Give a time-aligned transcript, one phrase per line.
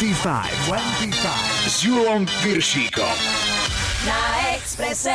[0.00, 0.24] 25,
[0.64, 3.16] 25 s Julom Piršíkom.
[4.08, 5.12] Na Exprese.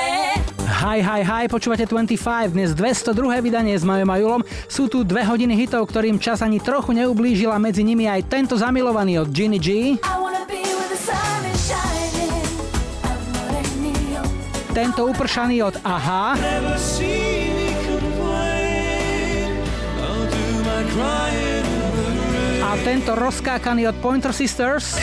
[0.61, 3.17] Hi, hi, hi, počúvate 25, dnes 202.
[3.41, 4.41] vydanie s Majom a Julom.
[4.69, 9.25] Sú tu dve hodiny hitov, ktorým čas ani trochu neublížila, medzi nimi aj tento zamilovaný
[9.25, 9.97] od Ginny G.
[14.69, 16.37] Tento upršaný od Aha.
[22.75, 24.99] A tento rozkákaný od Pointer Sisters.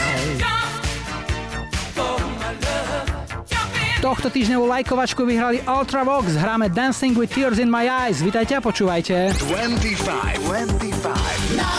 [4.04, 8.20] Tohto týždňovú lajkovačku vyhrali Ultravox, hráme Dancing with Tears in My Eyes.
[8.20, 9.32] Vítajte a počúvajte.
[9.40, 9.88] 25,
[10.44, 11.72] 25 Na.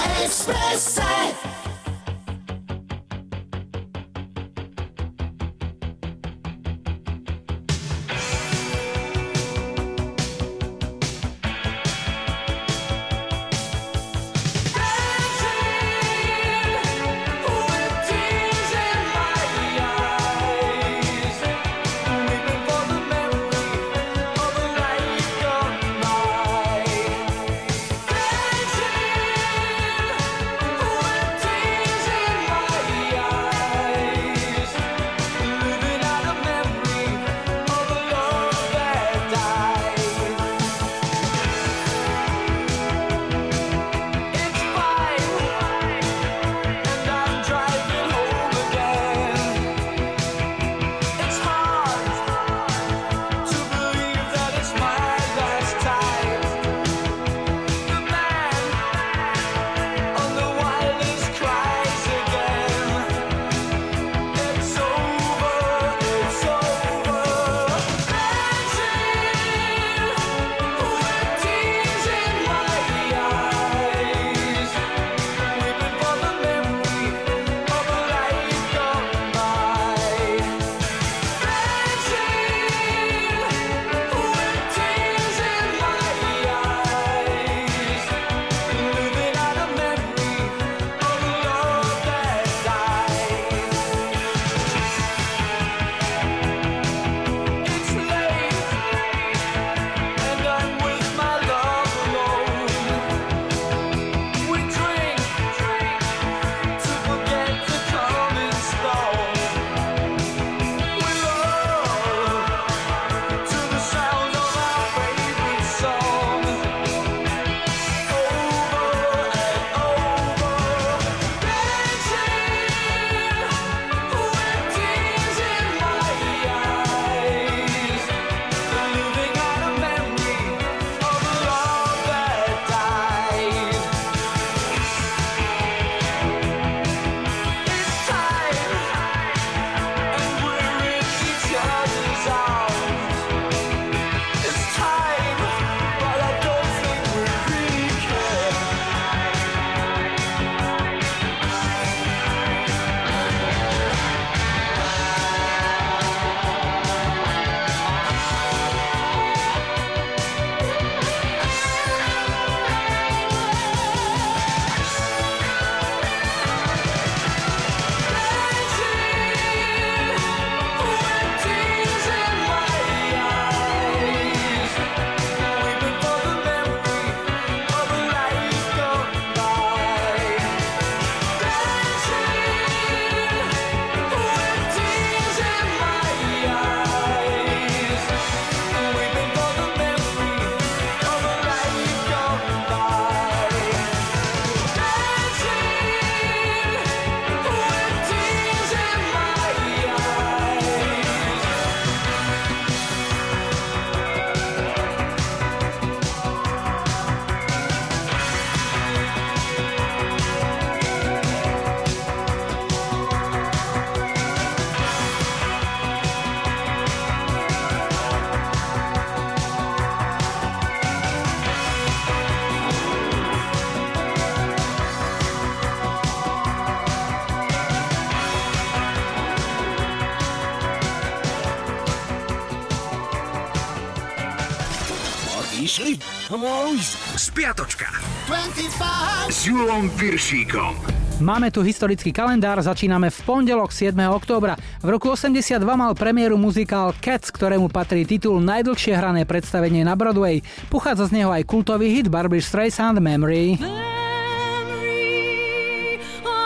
[239.31, 240.75] S Julom Piršíkom.
[241.23, 243.95] Máme tu historický kalendár, začíname v pondelok 7.
[244.11, 244.59] októbra.
[244.83, 250.43] V roku 82 mal premiéru muzikál Cats, ktorému patrí titul najdlhšie hrané predstavenie na Broadway.
[250.67, 253.55] Pochádza z neho aj kultový hit Barbie Streisand Memory.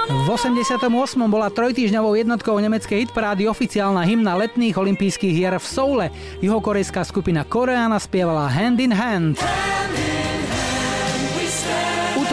[0.08, 0.88] V 88.
[1.28, 6.06] bola trojtýždňovou jednotkou nemeckej hitparády oficiálna hymna letných olympijských hier v Soule.
[6.46, 9.42] Juhokorejská skupina Koreana spievala Hand in Hand.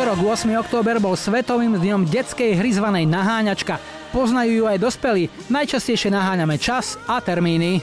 [0.05, 0.53] Útorok 8.
[0.61, 3.81] október bol svetovým dňom detskej hry zvanej naháňačka.
[4.13, 5.33] Poznajú ju aj dospelí.
[5.49, 7.81] Najčastejšie naháňame čas a termíny.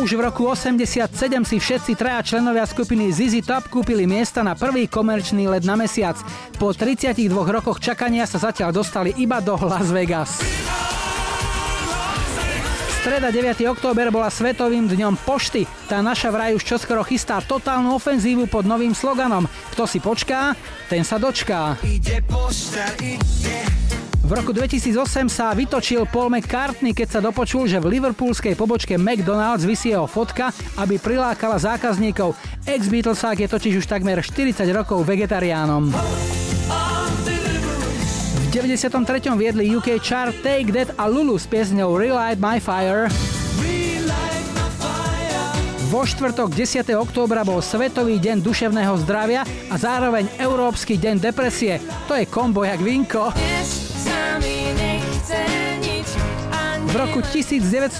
[0.00, 1.12] Už v roku 87
[1.44, 6.16] si všetci traja členovia skupiny ZZ Top kúpili miesta na prvý komerčný let na mesiac.
[6.56, 10.40] Po 32 rokoch čakania sa zatiaľ dostali iba do Las Vegas.
[13.06, 13.62] Streda 9.
[13.70, 15.62] október bola svetovým dňom pošty.
[15.86, 20.58] Tá naša vraj už čoskoro chystá totálnu ofenzívu pod novým sloganom Kto si počká,
[20.90, 21.78] ten sa dočká.
[21.86, 23.62] Ide pošta, ide.
[24.26, 29.62] V roku 2008 sa vytočil Paul McCartney, keď sa dopočul, že v liverpoolskej pobočke McDonald's
[29.62, 32.34] vysí jeho fotka, aby prilákala zákazníkov.
[32.66, 35.94] Ex-Beatlesák je totiž už takmer 40 rokov vegetariánom.
[35.94, 36.85] V
[38.56, 39.36] 93.
[39.36, 43.04] viedli UK chart Take That a Lulu s piesňou Relight My Fire.
[45.92, 46.88] Vo štvrtok 10.
[46.96, 51.84] októbra bol Svetový deň duševného zdravia a zároveň Európsky deň depresie.
[52.08, 53.36] To je kombo jak vinko.
[56.88, 57.92] V roku 1980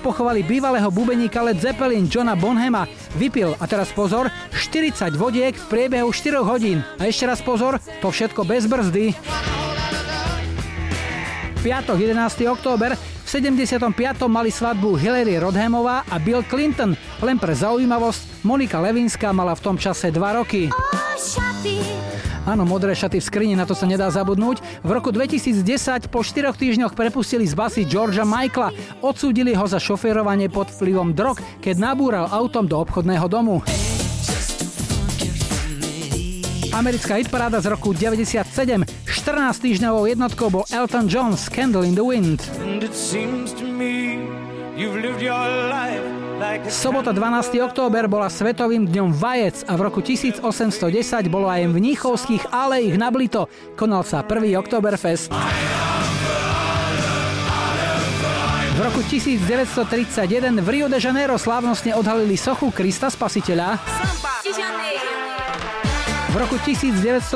[0.00, 2.88] pochovali bývalého bubeníka Led Zeppelin Johna Bonhama.
[3.20, 6.80] Vypil, a teraz pozor, 40 vodiek v priebehu 4 hodín.
[6.96, 9.12] A ešte raz pozor, to všetko bez brzdy.
[11.64, 12.44] Piatok 11.
[12.52, 13.88] október v 75.
[14.28, 16.92] mali svadbu Hillary Rodhamová a Bill Clinton.
[17.24, 20.68] Len pre zaujímavosť, Monika Levinská mala v tom čase 2 roky.
[22.44, 24.60] Áno, modré šaty v skrini, na to sa nedá zabudnúť.
[24.84, 28.68] V roku 2010 po 4 týždňoch prepustili z basy Georgia Michaela.
[29.00, 33.64] Odsúdili ho za šoférovanie pod vplyvom drog, keď nabúral autom do obchodného domu.
[36.74, 38.82] Americká hitparáda z roku 97.
[39.06, 42.42] 14 týždňovou jednotkou bol Elton John Candle in the Wind.
[46.66, 47.62] Sobota 12.
[47.62, 50.42] október bola svetovým dňom vajec a v roku 1810
[51.30, 53.46] bolo aj v Mníchovských alejich na Blito.
[53.78, 54.34] Konal sa 1.
[54.58, 55.30] Oktoberfest.
[58.74, 63.78] V roku 1931 v Rio de Janeiro slávnostne odhalili sochu Krista Spasiteľa.
[66.34, 67.30] V roku 1970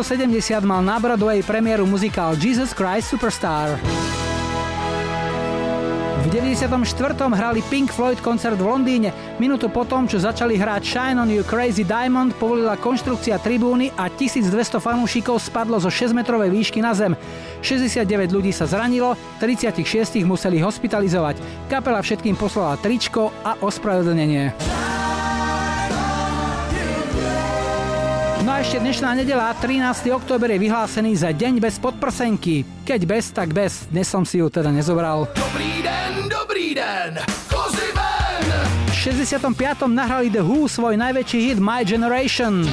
[0.67, 3.79] mal na Broadway premiéru muzikál Jesus Christ Superstar.
[6.19, 6.83] V 94.
[7.31, 9.15] hrali Pink Floyd koncert v Londýne.
[9.39, 14.83] Minútu potom, čo začali hrať Shine on You Crazy Diamond, povolila konštrukcia tribúny a 1200
[14.83, 17.15] fanúšikov spadlo zo 6-metrovej výšky na zem.
[17.63, 18.03] 69
[18.35, 21.39] ľudí sa zranilo, 36 museli hospitalizovať.
[21.71, 24.51] Kapela všetkým poslala tričko a ospravedlnenie.
[28.59, 30.11] A ešte dnešná nedela, 13.
[30.11, 32.67] október je vyhlásený za deň bez podprsenky.
[32.83, 33.87] Keď bez, tak bez.
[33.87, 35.31] Dnes som si ju teda nezobral.
[35.31, 36.27] Dobrý deň!
[36.27, 38.51] Dobrý den, kozy ven!
[38.91, 39.87] V 65.
[39.87, 42.67] nahrali The Who svoj najväčší hit My Generation.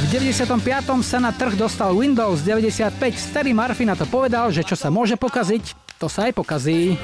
[0.00, 1.04] V 95.
[1.04, 2.88] sa na trh dostal Windows 95.
[3.20, 6.96] Starý Murphy na to povedal, že čo sa môže pokaziť, to sa aj pokazí.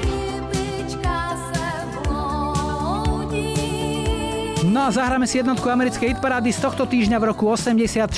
[4.71, 8.15] No a zahráme si jednotku americkej hitparády z tohto týždňa v roku 84.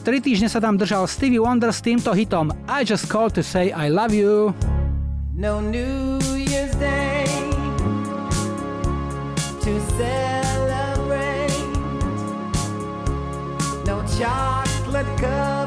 [0.00, 3.68] Tri týždne sa tam držal Stevie Wonder s týmto hitom I just called to say
[3.76, 4.56] I love you.
[5.36, 7.28] no New Year's Day
[9.60, 11.52] to celebrate,
[13.84, 15.61] no chocolate covered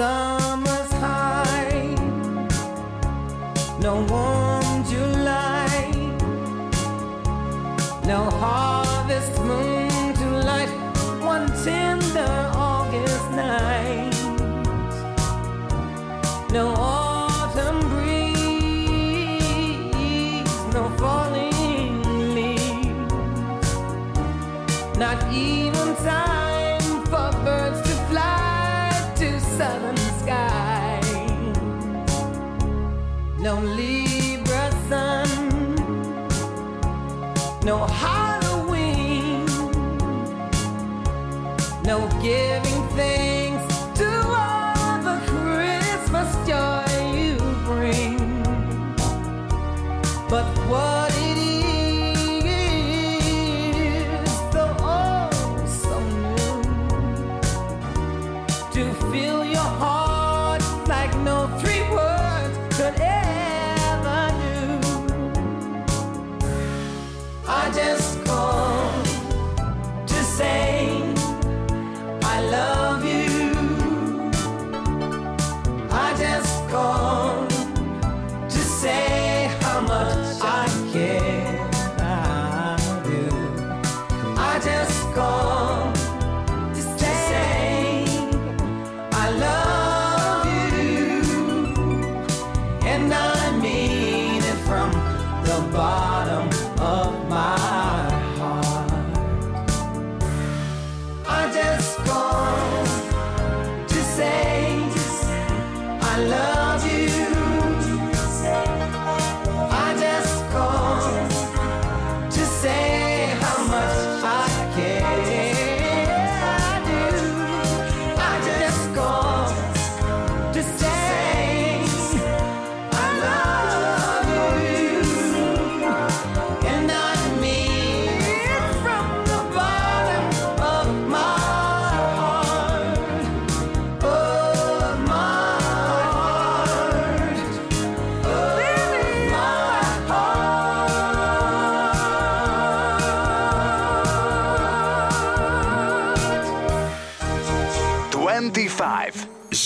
[0.00, 0.29] sun.
[37.70, 38.19] know how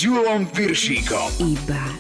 [0.05, 1.33] Julom Piršíkom.
[1.41, 1.94] Iba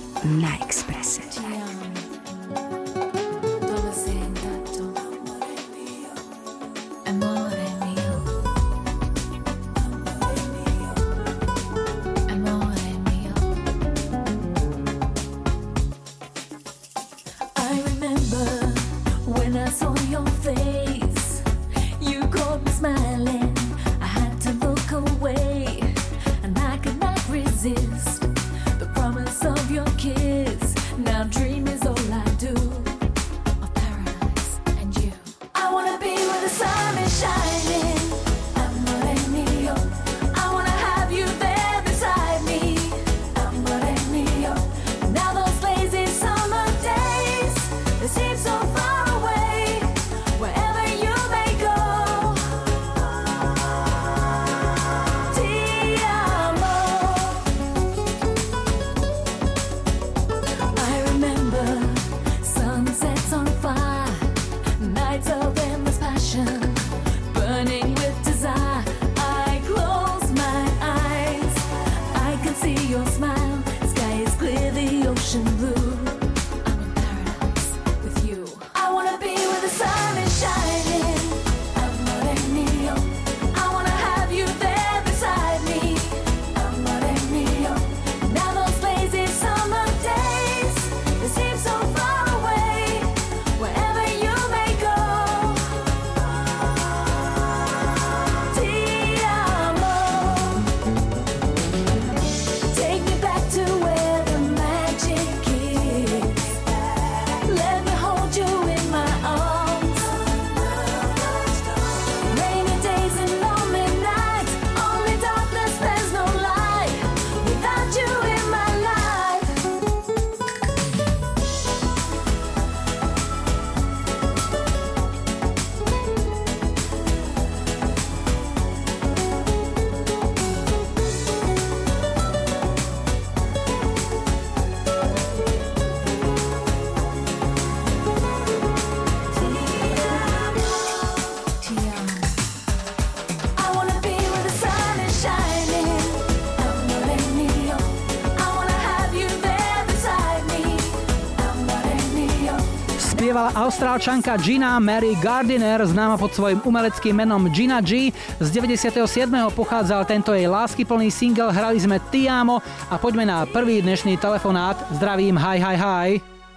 [153.44, 158.08] spieva austrálčanka Gina Mary Gardiner, známa pod svojim umeleckým menom Gina G.
[158.40, 159.04] Z 97.
[159.52, 164.80] pochádzal tento jej láskyplný single Hrali sme Tiamo a poďme na prvý dnešný telefonát.
[164.96, 166.08] Zdravím, hi, hi, hi.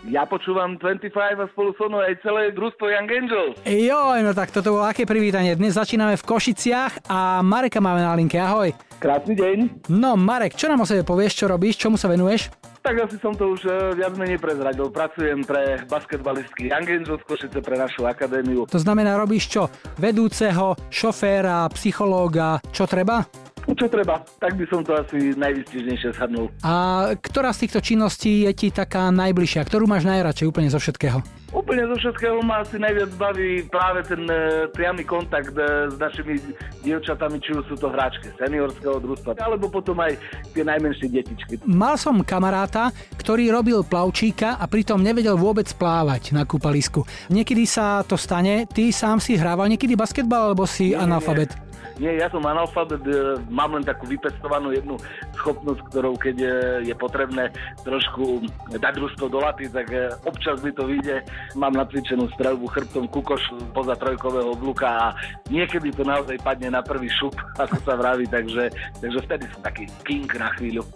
[0.07, 3.59] Ja počúvam 25 a spolu so mnou aj celé družstvo Young Angels.
[3.67, 5.59] Joj, no tak toto bolo aké privítanie.
[5.59, 8.39] Dnes začíname v Košiciach a Mareka máme na linke.
[8.39, 8.71] Ahoj.
[9.03, 9.91] Krásny deň.
[9.91, 12.47] No Marek, čo nám o sebe povieš, čo robíš, čomu sa venuješ?
[12.87, 14.87] Tak asi som to už uh, viac menej prezradil.
[14.87, 18.63] Pracujem pre basketbalistky Young Angels Košice pre našu akadémiu.
[18.63, 19.67] To znamená, robíš čo?
[19.99, 23.27] Vedúceho, šoféra, psychológa, čo treba?
[23.67, 26.47] Čo treba, tak by som to asi najvystižnejšie shrnul.
[26.63, 29.67] A ktorá z týchto činností je ti taká najbližšia?
[29.67, 31.19] Ktorú máš najradšej úplne zo všetkého?
[31.57, 36.37] Úplne zo všetkého ma asi najviac baví práve ten e, priamy kontakt e, s našimi
[36.85, 40.21] dievčatami, či už sú to hráčky seniorského družstva, alebo potom aj
[40.53, 41.57] tie najmenšie detičky.
[41.65, 47.01] Mal som kamaráta, ktorý robil plavčíka a pritom nevedel vôbec plávať na kúpalisku.
[47.33, 51.57] Niekedy sa to stane, ty sám si hrával niekedy basketbal, alebo si Nie, analfabet?
[51.57, 51.66] Nie,
[51.99, 54.95] ja som analfabet, e, mám len takú vypestovanú jednu
[55.41, 56.49] schopnosť, ktorou keď e,
[56.89, 57.49] je potrebné
[57.81, 58.45] trošku
[58.77, 61.25] dať družstvo do laty, tak e, občas mi to vyjde.
[61.57, 65.05] Mám nacvičenú strelbu chrbtom kukoš poza trojkového vluka a
[65.49, 68.69] niekedy to naozaj padne na prvý šup, ako sa vraví, takže,
[69.01, 70.85] takže vtedy som taký king na chvíľu.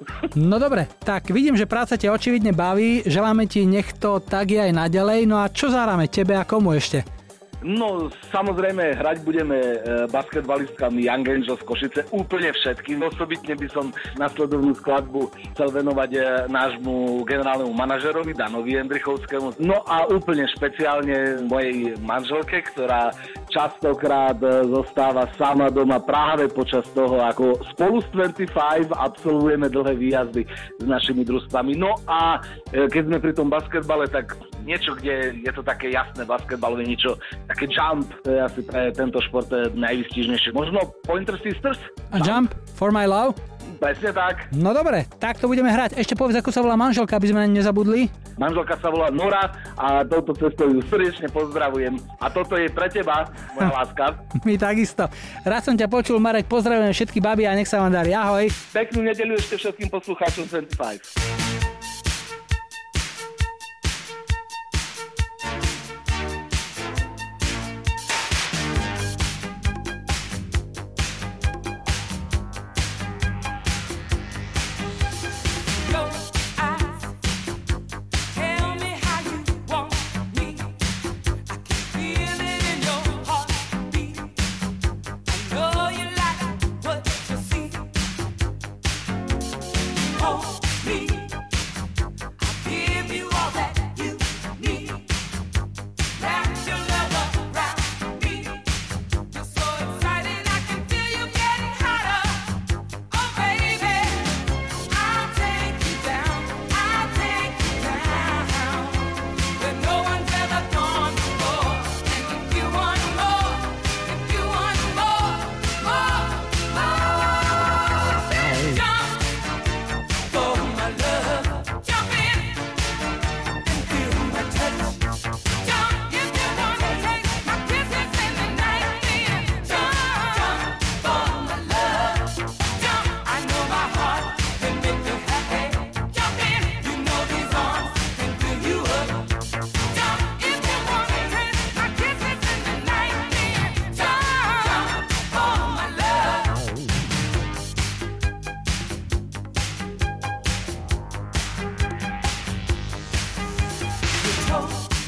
[0.51, 4.59] No dobre, tak vidím, že práca ťa očividne baví, želáme ti nech to tak je
[4.59, 7.20] aj naďalej, no a čo zahráme tebe a komu ešte?
[7.61, 9.77] No, samozrejme, hrať budeme e,
[10.09, 13.05] basketbalistkami Young Angels Košice úplne všetkým.
[13.05, 16.19] Osobitne by som nasledovnú skladbu chcel venovať e,
[16.49, 19.61] nášmu generálnemu manažerovi Danovi Jendrichovskému.
[19.61, 23.13] No a úplne špeciálne mojej manželke, ktorá
[23.53, 30.41] častokrát e, zostáva sama doma práve počas toho, ako spolu s 25 absolvujeme dlhé výjazdy
[30.81, 31.77] s našimi družstvami.
[31.77, 32.41] No a
[32.73, 37.17] e, keď sme pri tom basketbale, tak niečo, kde je to také jasné basketbalové, niečo
[37.49, 40.53] také jump, to je asi pre tento šport najvystižnejšie.
[40.53, 41.77] Možno Pointer Sisters?
[42.13, 43.37] A Jump for my love?
[43.81, 44.53] Presne tak.
[44.53, 45.97] No dobre, tak to budeme hrať.
[45.97, 48.13] Ešte povedz, ako sa volá manželka, aby sme nezabudli.
[48.37, 51.97] Manželka sa volá Nora a touto cestou ju srdečne pozdravujem.
[52.21, 53.25] A toto je pre teba,
[53.57, 54.21] moja láska.
[54.45, 55.09] My takisto.
[55.41, 58.13] Raz som ťa počul, Marek, pozdravujem všetky baby a nech sa vám darí.
[58.13, 58.53] Ahoj.
[58.69, 61.40] Peknú nedelu ešte všetkým poslucháčom 25.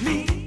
[0.04, 0.42] me.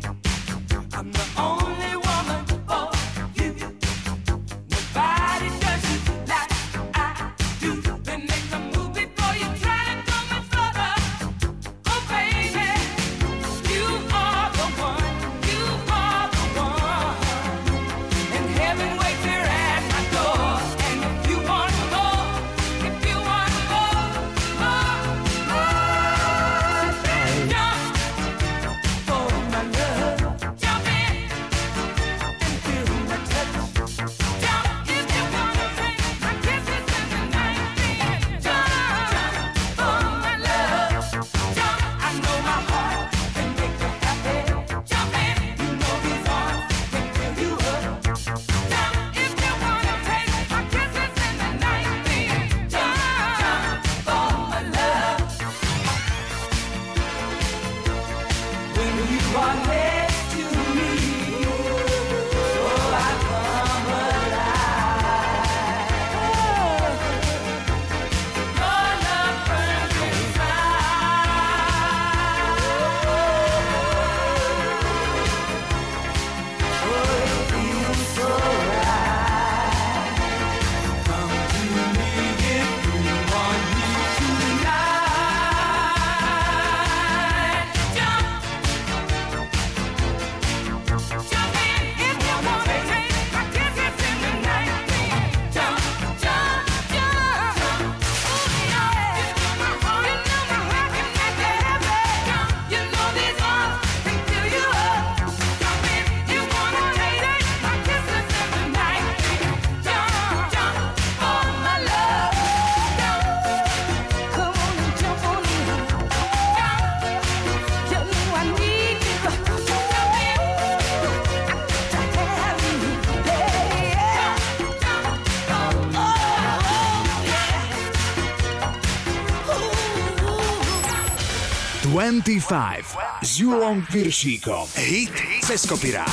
[132.27, 134.67] 25 s Julom Piršíkom.
[134.75, 135.15] Hit
[135.47, 136.11] cez kopirát.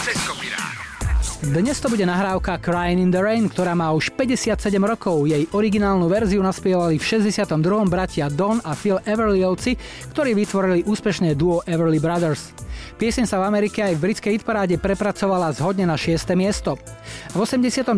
[1.41, 5.25] Dnes to bude nahrávka Crying in the Rain, ktorá má už 57 rokov.
[5.25, 7.49] Jej originálnu verziu naspievali v 62.
[7.89, 9.73] bratia Don a Phil Everlyovci,
[10.13, 12.53] ktorí vytvorili úspešné duo Everly Brothers.
[13.01, 16.29] Pieseň sa v Amerike aj v britskej hitparáde prepracovala zhodne na 6.
[16.37, 16.77] miesto.
[17.33, 17.89] V 89.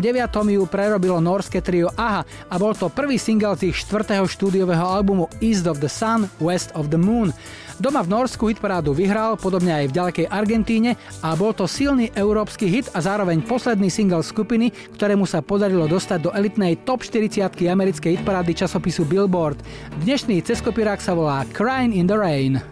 [0.56, 5.28] ju prerobilo norské trio AHA a bol to prvý single z ich štvrtého štúdiového albumu
[5.44, 7.36] East of the Sun, West of the Moon.
[7.76, 12.72] Doma v Norsku hitparádu vyhral, podobne aj v ďalekej Argentíne a bol to silný európsky
[12.72, 18.20] hit a zároveň posledný single skupiny, ktorému sa podarilo dostať do elitnej top 40 americkej
[18.20, 19.60] hitparády časopisu Billboard.
[20.08, 22.64] Dnešný ceskopirák sa volá Crying in the Rain.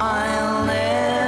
[0.00, 1.23] I'll never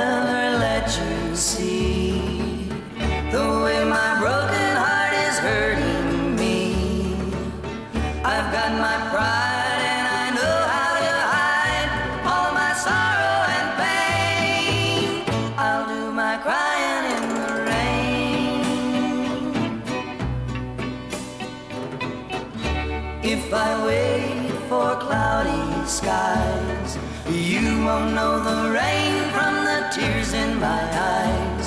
[27.87, 30.83] won't know the rain from the tears in my
[31.14, 31.66] eyes.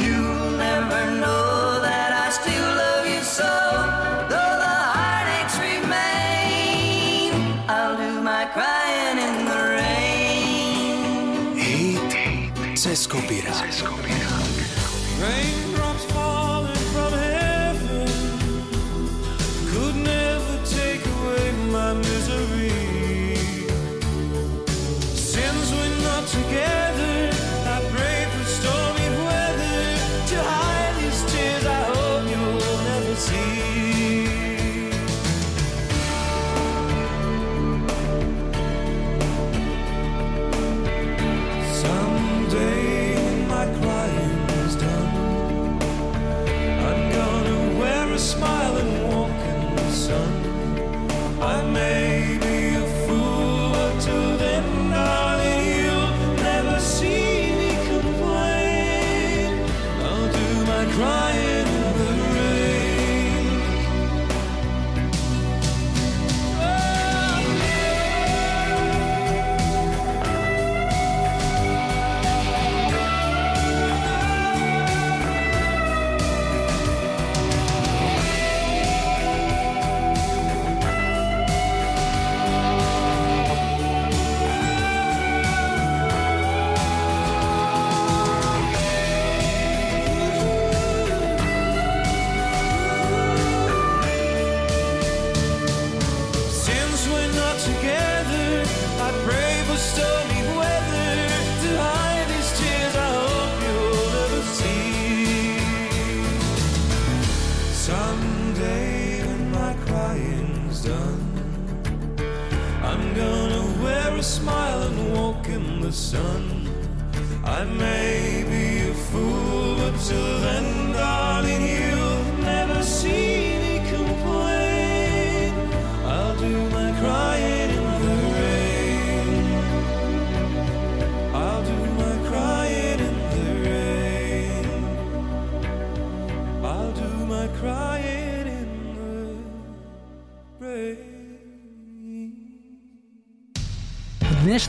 [0.00, 3.52] You'll never know that I still love you so,
[4.32, 7.32] though the heartaches remain.
[7.76, 11.56] I'll do my crying in the rain.
[11.56, 13.60] Hit kopirát.
[13.62, 14.19] Raindrops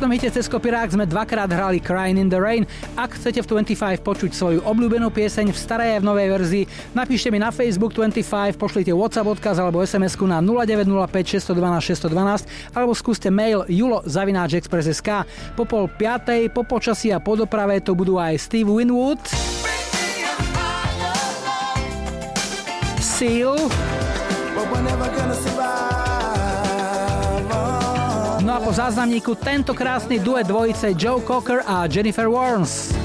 [0.02, 2.66] dnešnom hite cez kopirák sme dvakrát hrali Crying in the Rain.
[2.98, 6.64] Ak chcete v 25 počuť svoju obľúbenú pieseň v starej a v novej verzii,
[6.98, 12.98] napíšte mi na Facebook 25, pošlite WhatsApp odkaz alebo sms na 0905 612 612 alebo
[12.98, 15.22] skúste mail julo.express.sk.
[15.54, 19.22] Po pol piatej, po počasí a po doprave to budú aj Steve Winwood,
[22.98, 23.54] Seal,
[28.72, 32.96] Po záznamníku tento krásny duet dvojice Joe Cocker a Jennifer Warnes.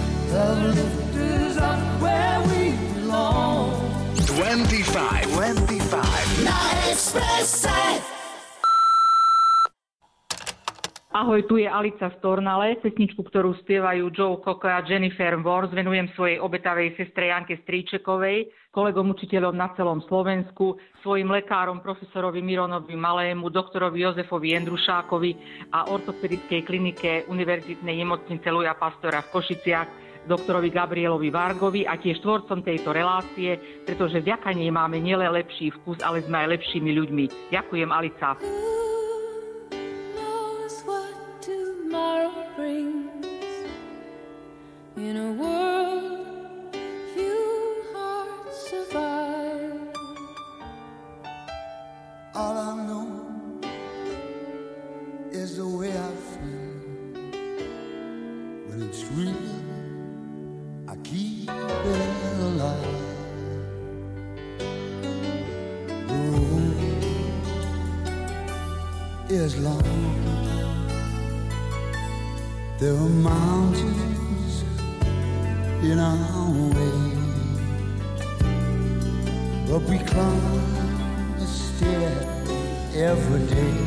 [4.15, 8.16] 25, 25.
[11.17, 12.77] Ahoj, tu je Alica z Tornale.
[12.77, 19.17] Pesničku, ktorú spievajú Joe Cocker a Jennifer Wars, venujem svojej obetavej sestre Janke Stríčekovej, kolegom
[19.17, 25.31] učiteľom na celom Slovensku, svojim lekárom, profesorovi Mironovi Malému, doktorovi Jozefovi Jendrušákovi
[25.73, 29.89] a ortopedickej klinike Univerzitnej nemocnice Luja Pastora v Košiciach,
[30.29, 33.57] doktorovi Gabrielovi Vargovi a tiež tvorcom tejto relácie,
[33.89, 37.57] pretože vďaka nej máme nielen lepší vkus, ale sme aj lepšími ľuďmi.
[37.57, 38.37] Ďakujem, Alica.
[41.97, 43.27] tomorrow brings
[44.97, 46.77] in a world
[47.15, 49.81] few hearts survive.
[52.35, 53.09] All I know
[55.31, 56.73] is the way I feel
[58.67, 59.57] when it's real.
[60.93, 63.05] I keep it alive.
[66.11, 67.05] The road
[69.31, 70.26] is long.
[72.79, 74.63] There are mountains
[75.83, 76.99] in our way,
[79.67, 82.13] but we climb the stair
[82.95, 83.79] every day.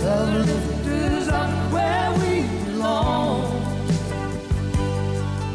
[0.00, 3.62] The lifters up where we belong,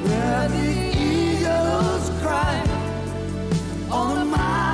[0.03, 0.67] where the
[0.97, 2.55] eagles cry
[3.91, 4.64] on the mountain.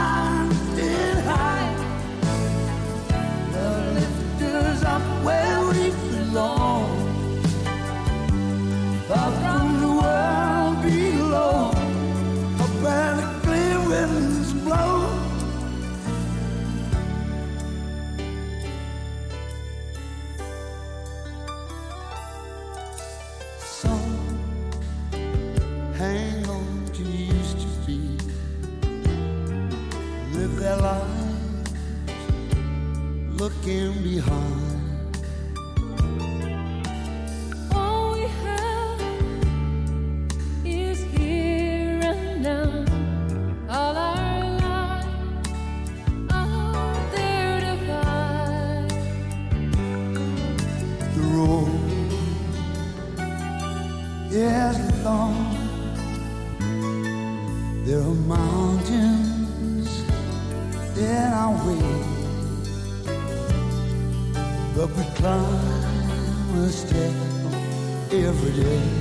[33.62, 34.61] can be hard.
[65.22, 67.14] promised her
[68.12, 69.01] every day.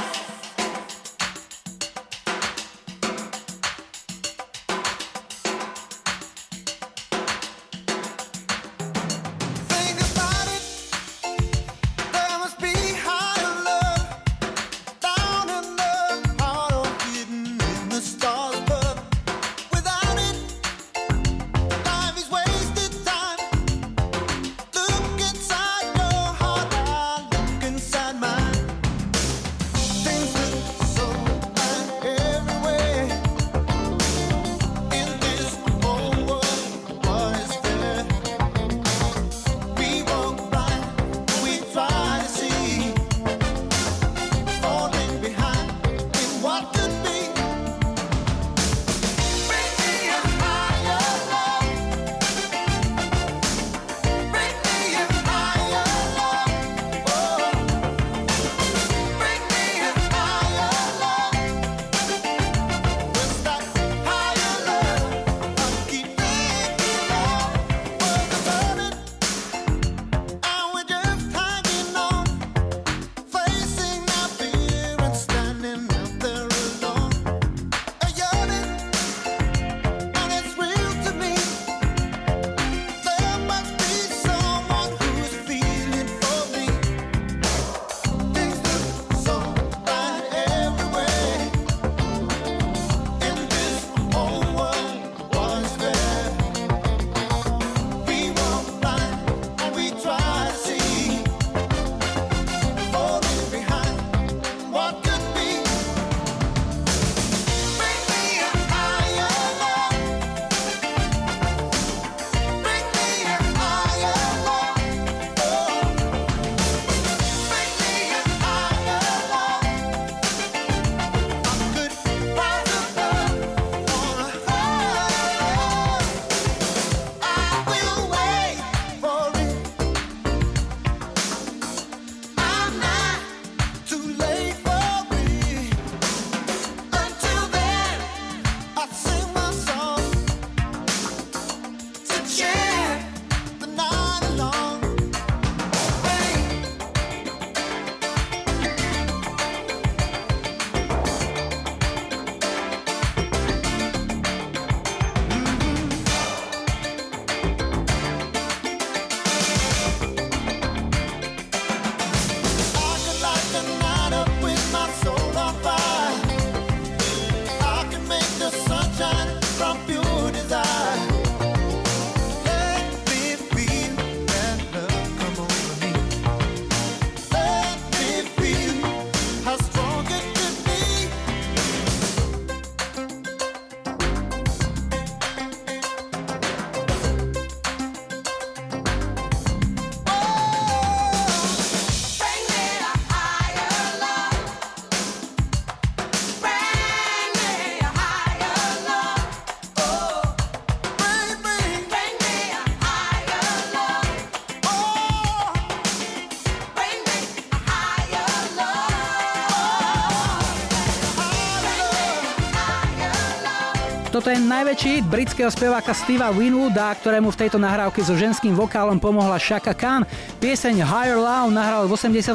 [214.21, 219.01] Toto je najväčší hit britského speváka Steva Winwooda, ktorému v tejto nahrávke so ženským vokálom
[219.01, 220.05] pomohla Shaka Khan.
[220.37, 222.29] Pieseň Higher Love nahral v 86.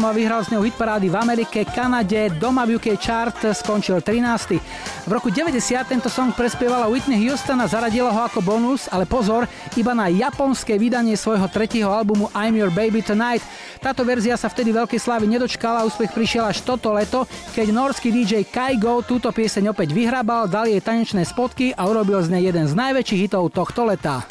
[0.00, 4.56] a vyhral s ňou hitparády v Amerike, Kanade, doma v UK chart skončil 13.
[5.04, 9.44] V roku 90 tento song prespievala Whitney Houston a zaradila ho ako bonus, ale pozor,
[9.76, 13.44] iba na japonské vydanie svojho tretieho albumu I'm Your Baby Tonight.
[13.80, 18.48] Táto verzia sa vtedy veľkej slávy nedočkala, úspech prišiel až toto leto, keď norský DJ
[18.48, 22.74] Kaigo túto pieseň opäť vyhrabal, dal jej tanečné spotky a urobil z nej jeden z
[22.74, 24.24] najväčších hitov tohto leta.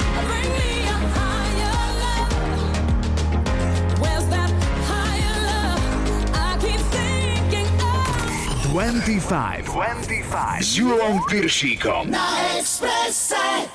[8.76, 9.64] Twenty-five.
[9.64, 10.60] Twenty-five.
[10.60, 12.12] S Júlom Piršíkom.
[12.12, 13.72] Na Expresse.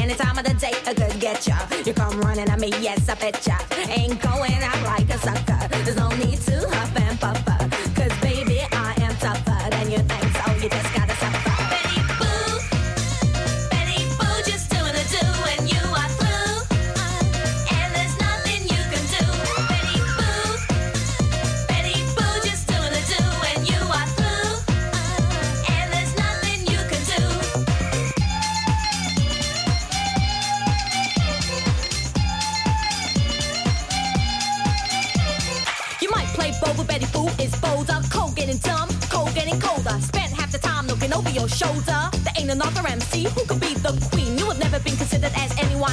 [0.00, 0.31] and it's out.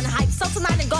[0.06, 0.30] Hype.
[0.30, 0.99] So tonight I'm gonna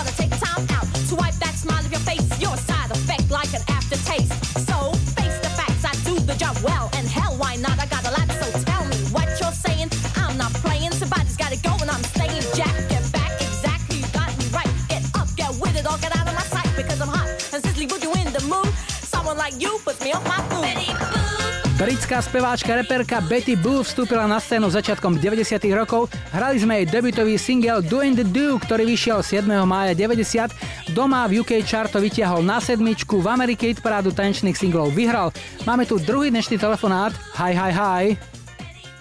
[22.10, 25.62] Britská speváčka reperka Betty Boo vstúpila na scénu začiatkom 90.
[25.70, 26.10] rokov.
[26.34, 29.46] Hrali sme jej debutový single Doing the Do, ktorý vyšiel 7.
[29.62, 30.90] mája 90.
[30.90, 35.30] Doma v UK chart to vytiahol na sedmičku, v Amerike parádu tanečných singlov vyhral.
[35.62, 37.14] Máme tu druhý dnešný telefonát.
[37.38, 38.04] Hi, hi, hi.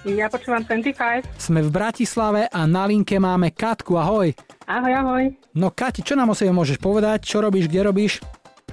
[0.05, 1.25] Ja počúvam 25.
[1.41, 3.97] Sme v Bratislave a na linke máme Katku.
[3.97, 4.37] Ahoj.
[4.69, 5.23] Ahoj, ahoj.
[5.57, 7.25] No Kati, čo nám o sebe môžeš povedať?
[7.25, 8.21] Čo robíš, kde robíš?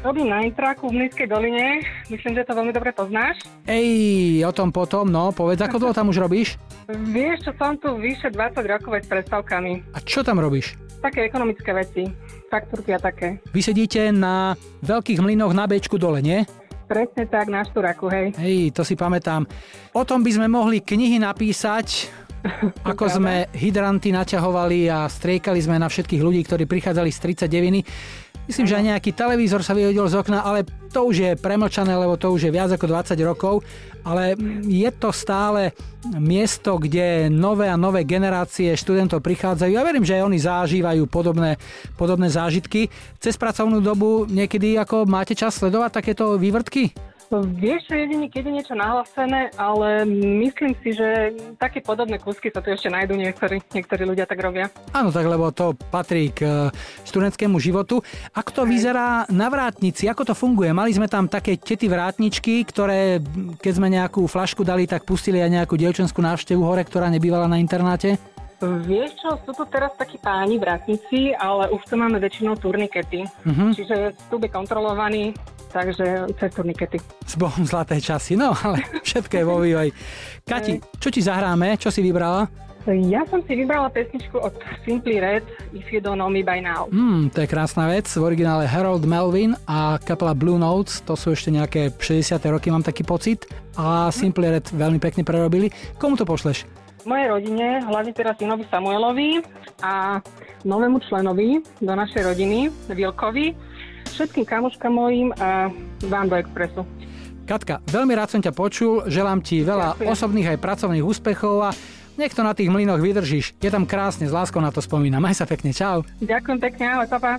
[0.07, 1.83] Robím na Intraku v Mlynskej doline.
[2.07, 3.43] Myslím, že to veľmi dobre poznáš.
[3.67, 6.63] Ej, o tom potom, no, povedz, ako dlho tam už robíš?
[6.87, 9.83] Vieš, čo som tu vyše 20 rokov s predstavkami.
[9.91, 10.79] A čo tam robíš?
[11.03, 12.07] Také ekonomické veci.
[12.47, 13.43] Faktúrky a také.
[13.51, 14.55] Vy sedíte na
[14.87, 16.47] veľkých mlynoch na Bčku dole, nie?
[16.87, 18.31] Presne tak, na Šturaku, hej.
[18.39, 19.43] Hej, to si pamätám.
[19.91, 22.15] O tom by sme mohli knihy napísať,
[22.91, 27.83] ako sme hydranty naťahovali a striekali sme na všetkých ľudí, ktorí prichádzali z 39.
[28.47, 30.63] Myslím, že aj nejaký televízor sa vyhodil z okna, ale
[30.95, 33.67] to už je premlčané, lebo to už je viac ako 20 rokov.
[34.07, 35.75] Ale je to stále
[36.15, 39.71] miesto, kde nové a nové generácie študentov prichádzajú.
[39.75, 41.59] Ja verím, že aj oni zažívajú podobné,
[41.99, 42.87] podobné zážitky.
[43.19, 46.95] Cez pracovnú dobu niekedy ako máte čas sledovať takéto vývrtky?
[47.31, 50.07] Vieš, je niečo nahlásené, ale
[50.47, 54.71] myslím si, že také podobné kúsky sa tu ešte nájdú niektorí, niektorí ľudia tak robia.
[54.95, 56.51] Áno, tak lebo to patrí k e,
[57.03, 57.99] študentskému životu.
[58.31, 60.07] Ako to vyzerá na vrátnici?
[60.07, 60.71] Ako to funguje?
[60.71, 63.19] Mali sme tam také tety vrátničky, ktoré
[63.59, 67.59] keď sme nejakú flašku dali, tak pustili aj nejakú dievčenskú návštevu hore, ktorá nebývala na
[67.59, 68.19] internáte?
[68.63, 73.29] Vieš čo, sú tu teraz takí páni vratníci, ale už tu máme väčšinou turnikety.
[73.45, 73.65] Mhm.
[73.77, 75.25] Čiže vstup je kontrolovaný,
[75.71, 76.99] takže cez turnikety.
[77.27, 79.91] S Bohom zlaté časy, no ale všetko je vo vývoji.
[80.47, 81.75] Kati, čo ti zahráme?
[81.77, 82.67] Čo si vybrala?
[82.87, 84.55] Ja som si vybrala pesničku od
[84.87, 85.43] Simply Red,
[85.75, 86.87] If You Don't Know Me By Now.
[86.87, 88.07] Hmm, to je krásna vec.
[88.07, 92.39] V originále Harold Melvin a kapela Blue Notes, to sú ešte nejaké 60.
[92.47, 93.51] roky, mám taký pocit.
[93.75, 95.75] A Simply Red veľmi pekne prerobili.
[95.99, 96.63] Komu to pošleš?
[97.03, 99.43] Mojej rodine, hlavne teraz synovi Samuelovi
[99.83, 100.23] a
[100.63, 103.55] novému členovi do našej rodiny, Vilkovi,
[104.17, 105.69] všetkým kamoškám mojim a
[106.09, 106.89] vám do Expressu.
[107.47, 110.11] Katka, veľmi rád som ťa počul, želám ti veľa Ďakujem.
[110.11, 111.71] osobných aj pracovných úspechov a
[112.19, 113.55] nech to na tých mlynoch vydržíš.
[113.61, 115.21] Je tam krásne, s láskou na to spomínam.
[115.21, 116.03] Maj sa pekne, čau.
[116.19, 117.39] Ďakujem pekne, ahoj, papa.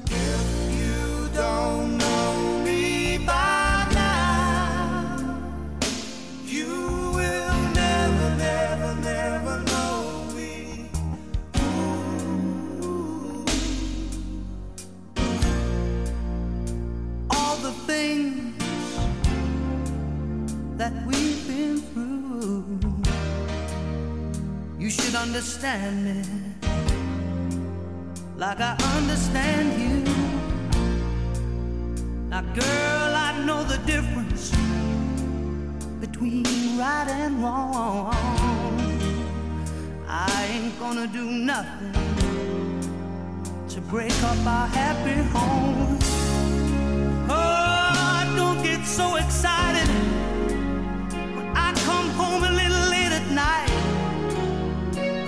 [20.77, 22.79] That we've been through,
[24.77, 26.21] you should understand me
[28.37, 30.03] like I understand you.
[32.29, 34.51] Now, girl, I know the difference
[35.99, 36.45] between
[36.77, 38.13] right and wrong.
[40.07, 41.93] I ain't gonna do nothing
[43.69, 45.97] to break up our happy home.
[47.29, 50.36] Oh, don't get so excited
[53.27, 53.69] at night.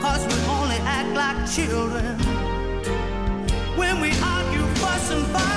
[0.01, 2.17] Cause we only act like children
[3.77, 5.48] when we argue, fuss, and fight.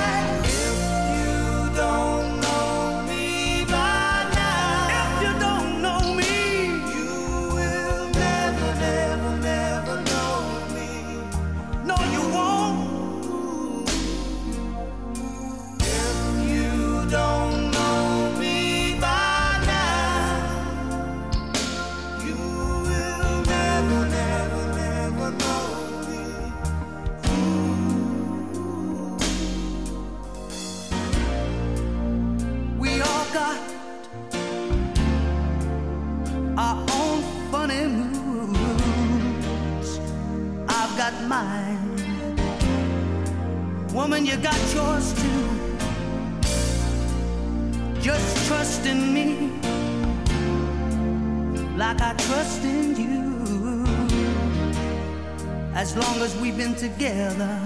[44.02, 45.44] Woman, you got yours too.
[48.00, 49.52] Just trust in me
[51.76, 53.84] like I trust in you.
[55.72, 57.60] As long as we've been together,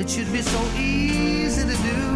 [0.00, 2.15] it should be so easy to do.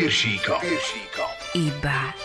[0.00, 0.60] Piršíkom.
[1.52, 2.16] Iba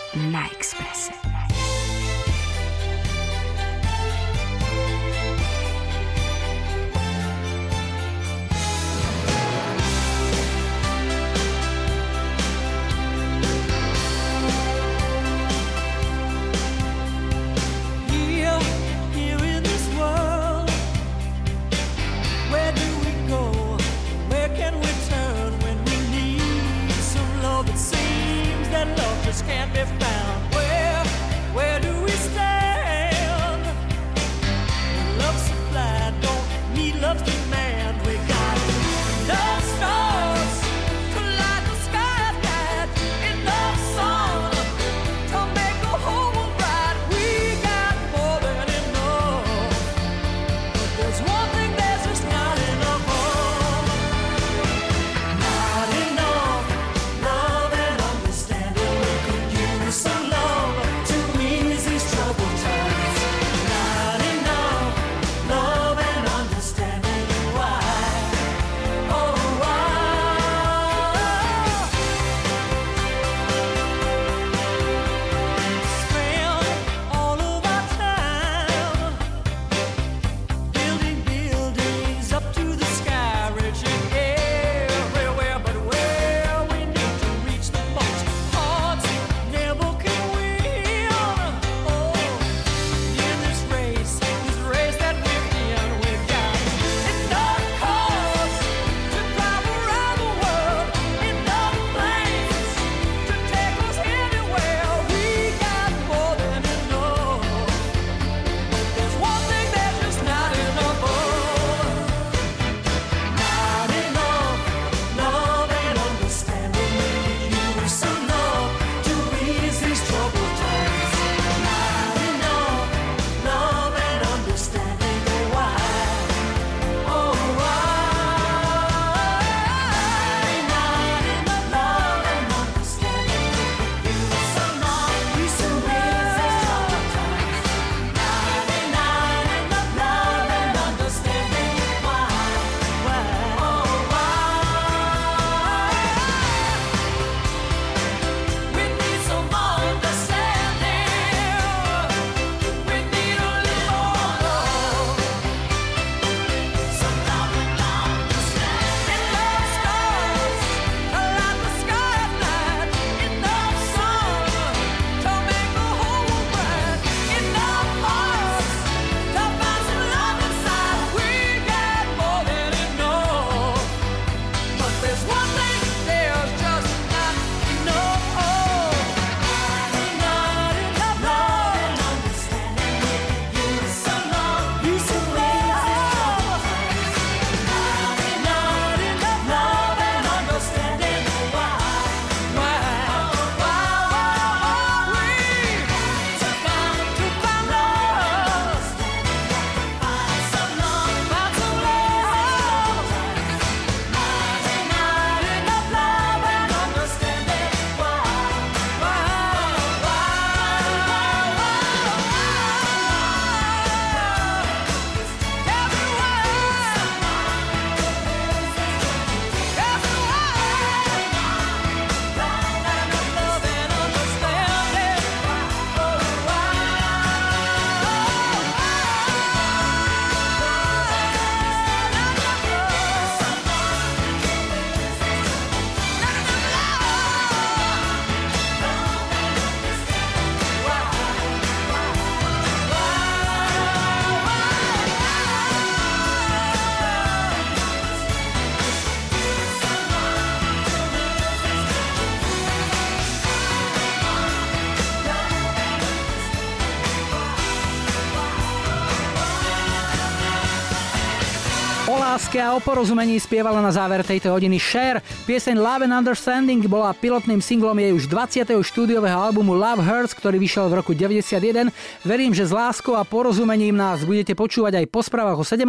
[262.56, 265.20] láske a o porozumení spievala na záver tejto hodiny Cher.
[265.44, 268.80] Pieseň Love and Understanding bola pilotným singlom jej už 20.
[268.80, 271.92] štúdiového albumu Love Hurts, ktorý vyšiel v roku 91.
[272.24, 275.84] Verím, že s láskou a porozumením nás budete počúvať aj po správach o 17.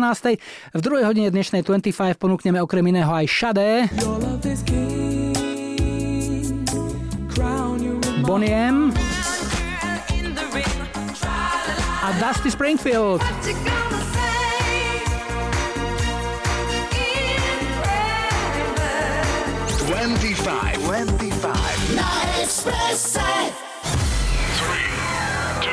[0.76, 5.32] V druhej hodine dnešnej 25 ponúkneme okrem iného aj Shade, Your love is king.
[7.32, 8.92] Crown you with Bonnie M
[12.04, 13.24] a Dusty Springfield.
[19.88, 20.84] Twenty-five.
[20.84, 21.96] Twenty-five.
[21.96, 23.24] Na Expresse.
[24.76, 24.92] Hey
[25.64, 25.68] DJ!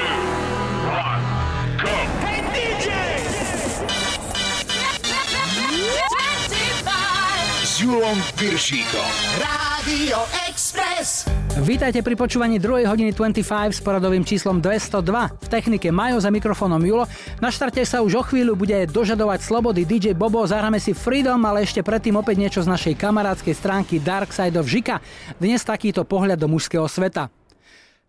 [7.75, 9.11] S Julom Piršíkom.
[9.43, 11.27] Rádio Express.
[11.59, 12.87] Vítajte pri počúvaní 2.
[12.87, 15.03] hodiny 25 s poradovým číslom 202.
[15.43, 17.11] V technike Majo za mikrofónom Julo.
[17.43, 20.47] Na štarte sa už o chvíľu bude dožadovať slobody DJ Bobo.
[20.47, 24.71] Zahráme si Freedom, ale ešte predtým opäť niečo z našej kamarádskej stránky Dark Side of
[24.71, 25.03] Žika.
[25.43, 27.27] Dnes takýto pohľad do mužského sveta.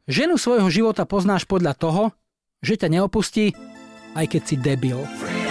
[0.06, 2.14] Ženu svojho života poznáš podľa toho,
[2.62, 3.58] že ťa neopustí,
[4.14, 5.02] aj keď si debil.
[5.18, 5.45] Freedom.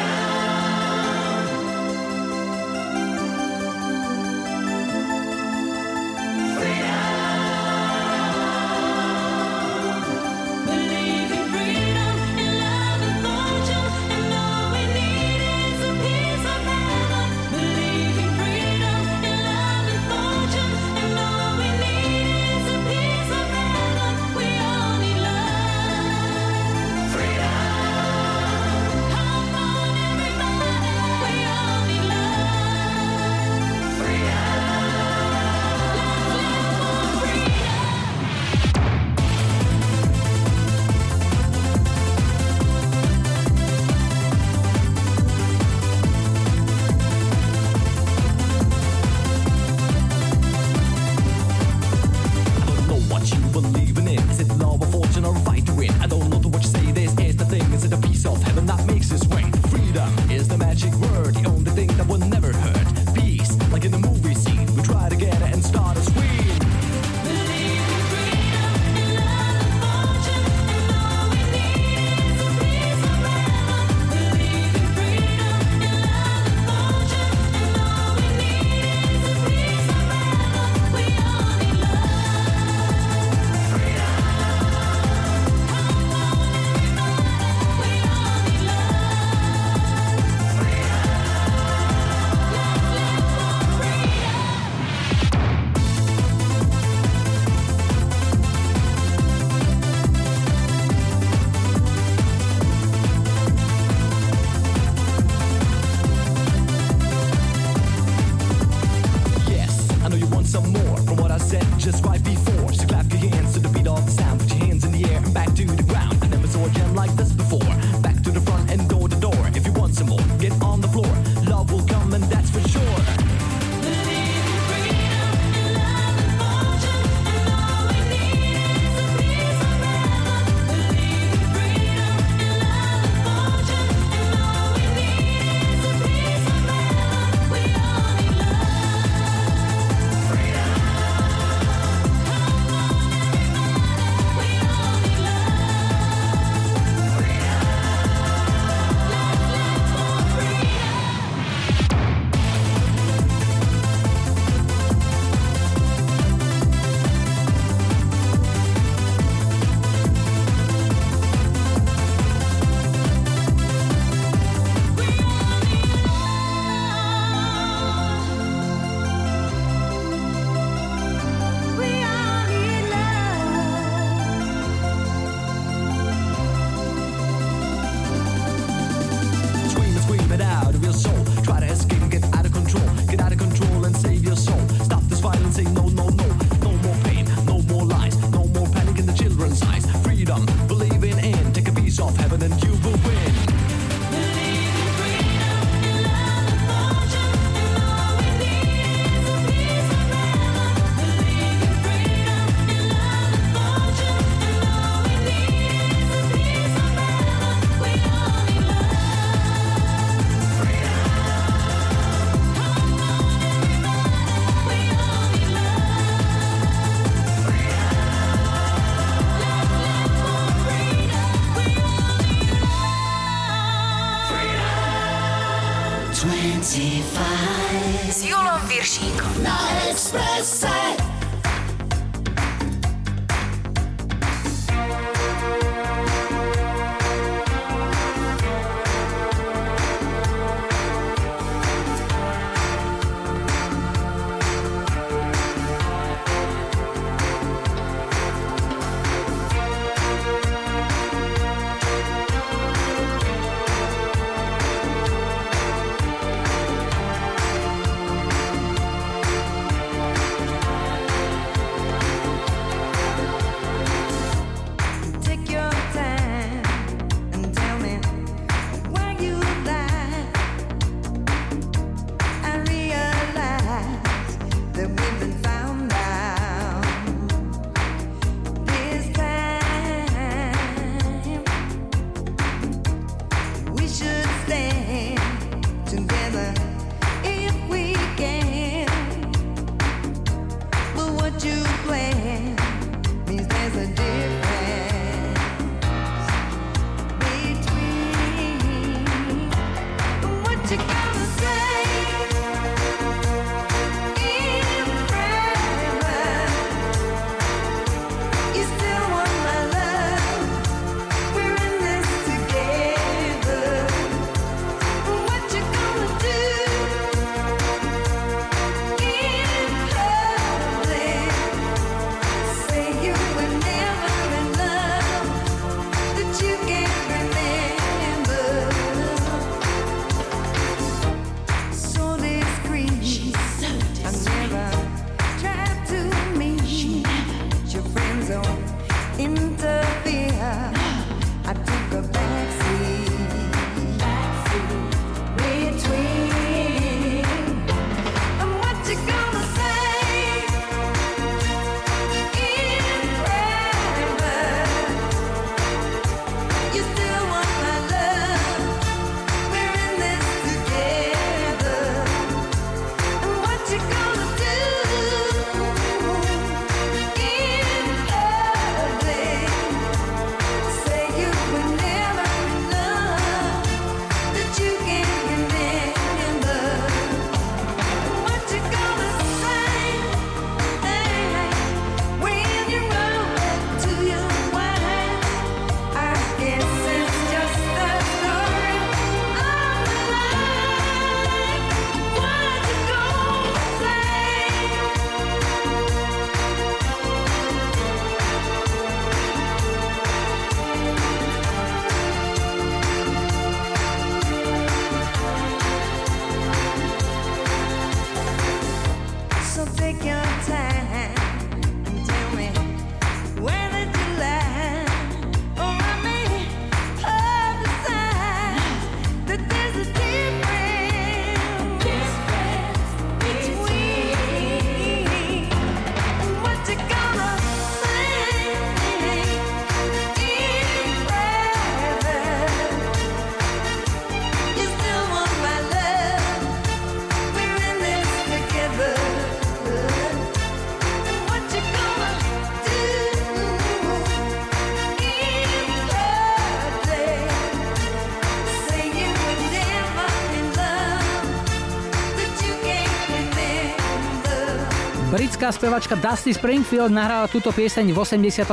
[455.45, 458.49] Britská spevačka Dusty Springfield nahrala túto pieseň v 89.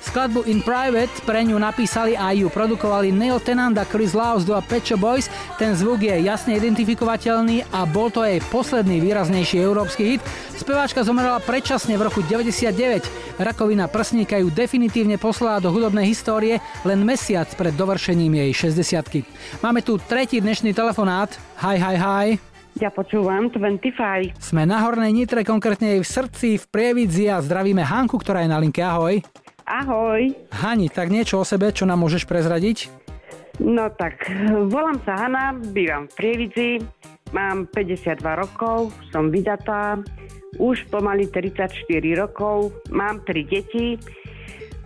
[0.00, 4.56] Skladbu In Private pre ňu napísali a ju produkovali Neil Tennant a Chris Laus do
[4.64, 5.28] Pet Shop Boys.
[5.60, 10.24] Ten zvuk je jasne identifikovateľný a bol to jej posledný výraznejší európsky hit.
[10.56, 13.36] Speváčka zomrela predčasne v roku 99.
[13.36, 19.84] Rakovina prsníka ju definitívne poslala do hudobnej histórie len mesiac pred dovršením jej 60 Máme
[19.84, 21.28] tu tretí dnešný telefonát.
[21.60, 22.55] Hi, hi, hi.
[22.76, 24.36] Ja počúvam 25.
[24.36, 28.52] Sme na Hornej Nitre, konkrétne jej v srdci, v Prievidzi a zdravíme Hanku, ktorá je
[28.52, 28.84] na linke.
[28.84, 29.24] Ahoj.
[29.64, 30.36] Ahoj.
[30.52, 32.92] Hani, tak niečo o sebe, čo nám môžeš prezradiť?
[33.64, 34.28] No tak,
[34.68, 36.70] volám sa Hanna, bývam v Prievidzi,
[37.32, 39.96] mám 52 rokov, som vydatá,
[40.60, 41.80] už pomaly 34
[42.12, 43.96] rokov, mám 3 deti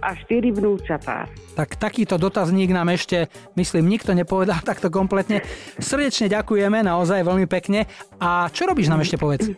[0.01, 1.29] a 4 vnúčatá.
[1.55, 5.45] Tak takýto dotazník nám ešte, myslím, nikto nepovedal takto kompletne.
[5.77, 7.87] Srdečne ďakujeme, naozaj veľmi pekne.
[8.19, 9.53] A čo robíš nám ešte povedz?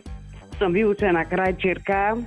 [0.61, 2.19] Som vyučená krajčírka,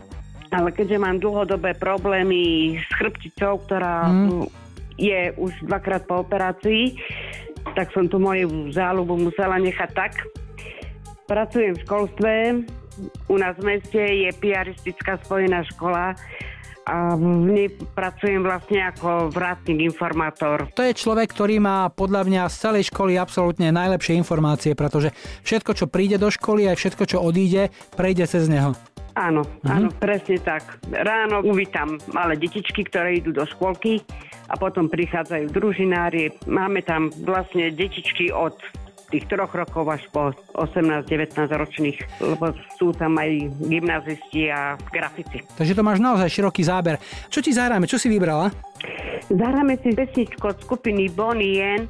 [0.51, 4.49] ale keďže mám dlhodobé problémy s chrbticou, ktorá Mm.
[4.97, 6.97] je už dvakrát po operácii,
[7.77, 10.13] tak som tu moju záľubu musela nechať tak.
[11.27, 12.33] Pracujem v školstve.
[13.29, 16.17] U nás v meste je piaristická spojená škola
[16.87, 17.69] a v nej
[17.99, 20.71] pracujem vlastne ako vrátnik informátor.
[20.79, 25.11] To je človek, ktorý má podľa mňa z celej školy absolútne najlepšie informácie, pretože
[25.43, 28.79] všetko, čo príde do školy, aj všetko, čo odíde, prejde cez neho.
[29.17, 29.73] Áno, Mhm.
[29.73, 30.77] áno, presne tak.
[30.93, 34.05] Ráno uvítam malé detičky, ktoré idú do škôlky
[34.47, 36.37] a potom prichádzajú družinári.
[36.47, 38.55] Máme tam vlastne detičky od
[39.11, 43.31] tých troch rokov až po 18-19 ročných, lebo sú tam aj
[43.71, 45.47] gymnazisti a grafici.
[45.55, 46.99] Takže to máš naozaj široký záber.
[47.31, 47.87] Čo ti zahráme?
[47.87, 48.51] Čo si vybrala?
[49.27, 51.83] Zahráme si pesničku od skupiny Bonnie Yen,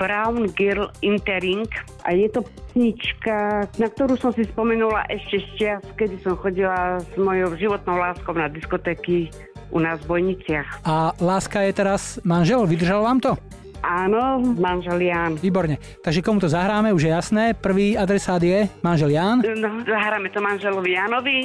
[0.00, 1.68] Brown Girl Interring
[2.08, 7.02] a je to pesnička, na ktorú som si spomenula ešte z čias, kedy som chodila
[7.02, 9.28] s mojou životnou láskou na diskotéky
[9.70, 10.86] u nás v Bojniciach.
[10.86, 13.36] A láska je teraz manžel, vydržal vám to?
[13.80, 15.40] Áno, manžel Ján.
[15.40, 15.80] Výborne.
[16.04, 17.44] Takže komu to zahráme, už je jasné.
[17.56, 19.40] Prvý adresát je manžel Ján.
[19.40, 21.38] No, zahráme to manželovi Jánovi,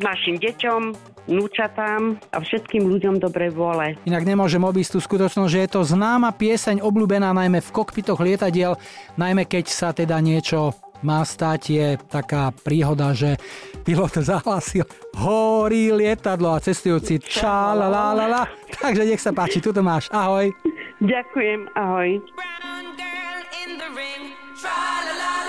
[0.00, 0.80] našim deťom,
[1.28, 3.94] núčatám a všetkým ľuďom dobrej vôle.
[4.08, 8.74] Inak nemôžem obísť tú skutočnosť, že je to známa pieseň obľúbená najmä v kokpitoch lietadiel,
[9.20, 13.34] najmä keď sa teda niečo má stať, je taká príhoda, že
[13.82, 14.86] pilot zahlasil
[15.18, 18.42] horí lietadlo a cestujúci ča la la la la.
[18.70, 20.06] Takže nech sa páči, tu to máš.
[20.14, 20.54] Ahoj.
[21.02, 22.22] Ďakujem, ahoj.
[23.66, 24.34] in the ring.
[24.54, 25.41] Tra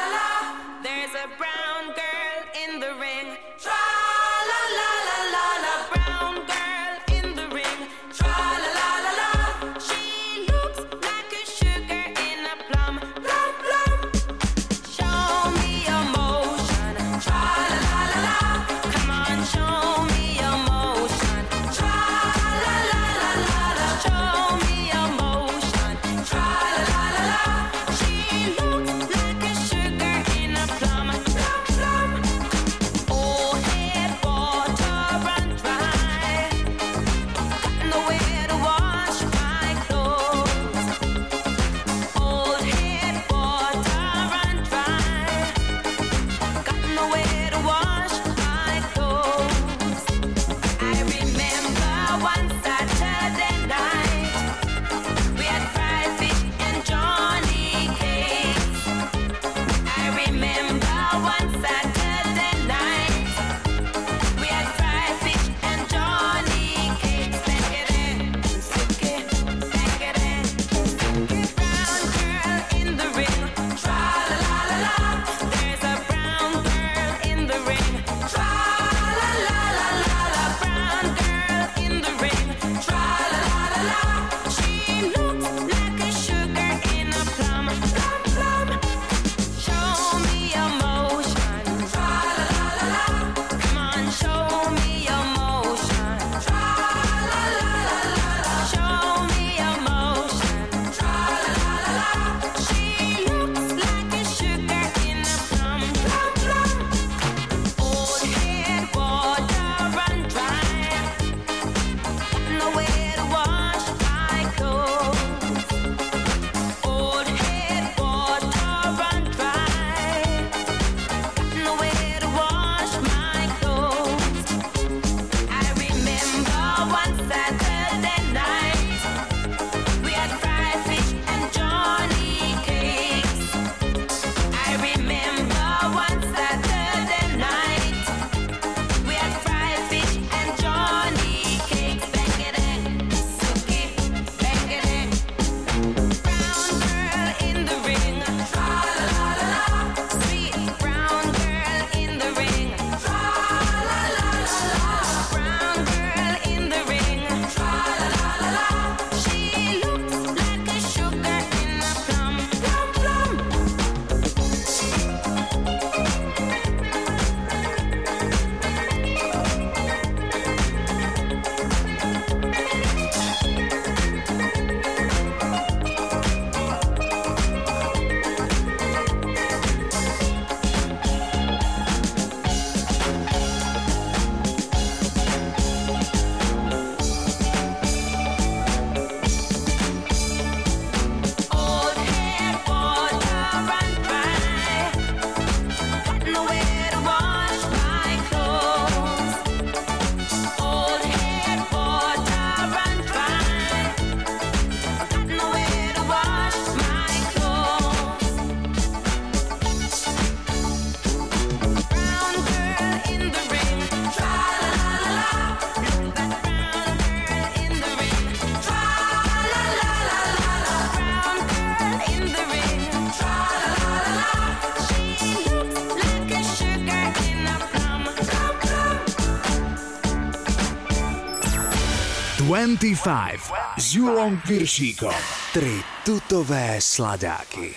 [232.63, 235.11] 25 s Julom Piršíkom.
[235.51, 237.75] Tri tutové sladáky.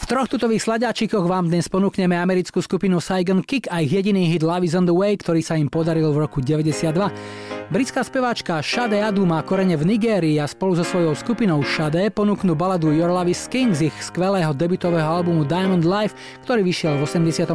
[0.00, 4.40] V troch tutových sladáčikoch vám dnes ponúkneme americkú skupinu Saigon Kick a ich jediný hit
[4.40, 6.96] Love is on the way, ktorý sa im podaril v roku 92.
[7.68, 12.56] Britská speváčka Shade Adu má korene v Nigérii a spolu so svojou skupinou Shade ponúknú
[12.56, 16.16] baladu Your Love is King z ich skvelého debutového albumu Diamond Life,
[16.48, 17.52] ktorý vyšiel v 84.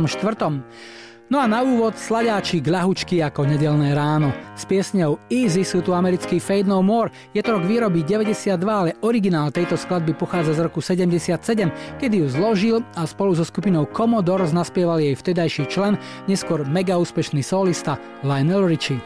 [1.28, 4.32] No a na úvod sladáčik ľahučky ako nedelné ráno.
[4.56, 7.12] S piesňou Easy sú tu americký Fade No More.
[7.36, 12.28] Je to rok výroby 92, ale originál tejto skladby pochádza z roku 77, kedy ju
[12.32, 16.00] zložil a spolu so skupinou Commodores naspieval jej vtedajší člen,
[16.32, 19.04] neskôr mega úspešný solista Lionel Richie.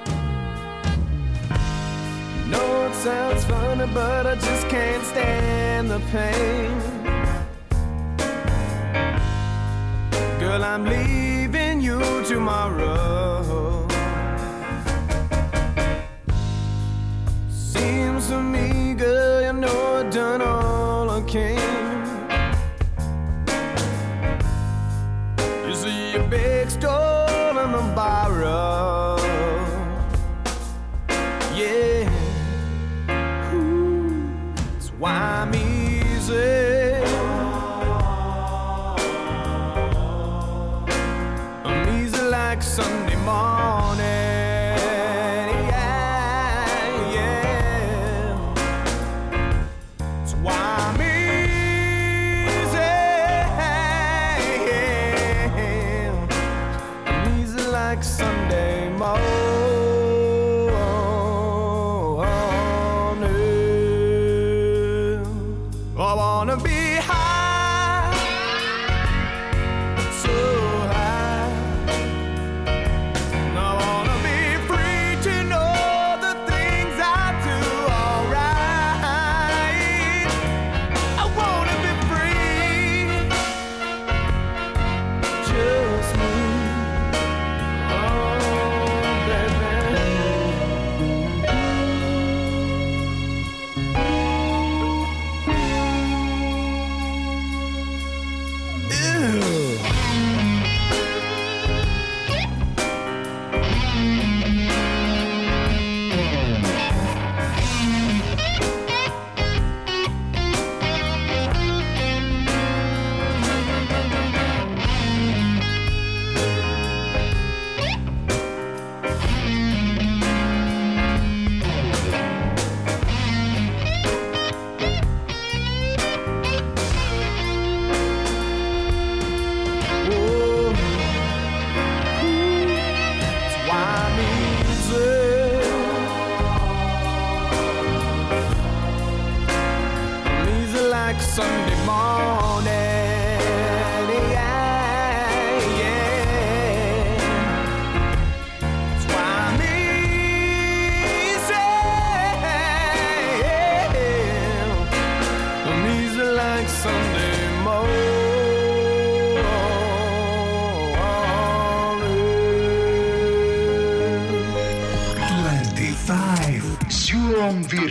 [2.92, 6.70] it sounds funny, but I just can't stand the pain.
[10.38, 11.31] Girl, I'm leaving
[12.32, 13.86] tomorrow.
[17.50, 21.60] Seems to me, girl, you know I done all I can.
[25.68, 29.21] You see a big store and a borrow.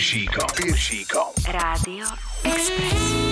[0.01, 0.49] Piršíkom.
[0.57, 1.29] Piršíkom.
[1.53, 2.09] Rádio
[2.41, 3.30] Express.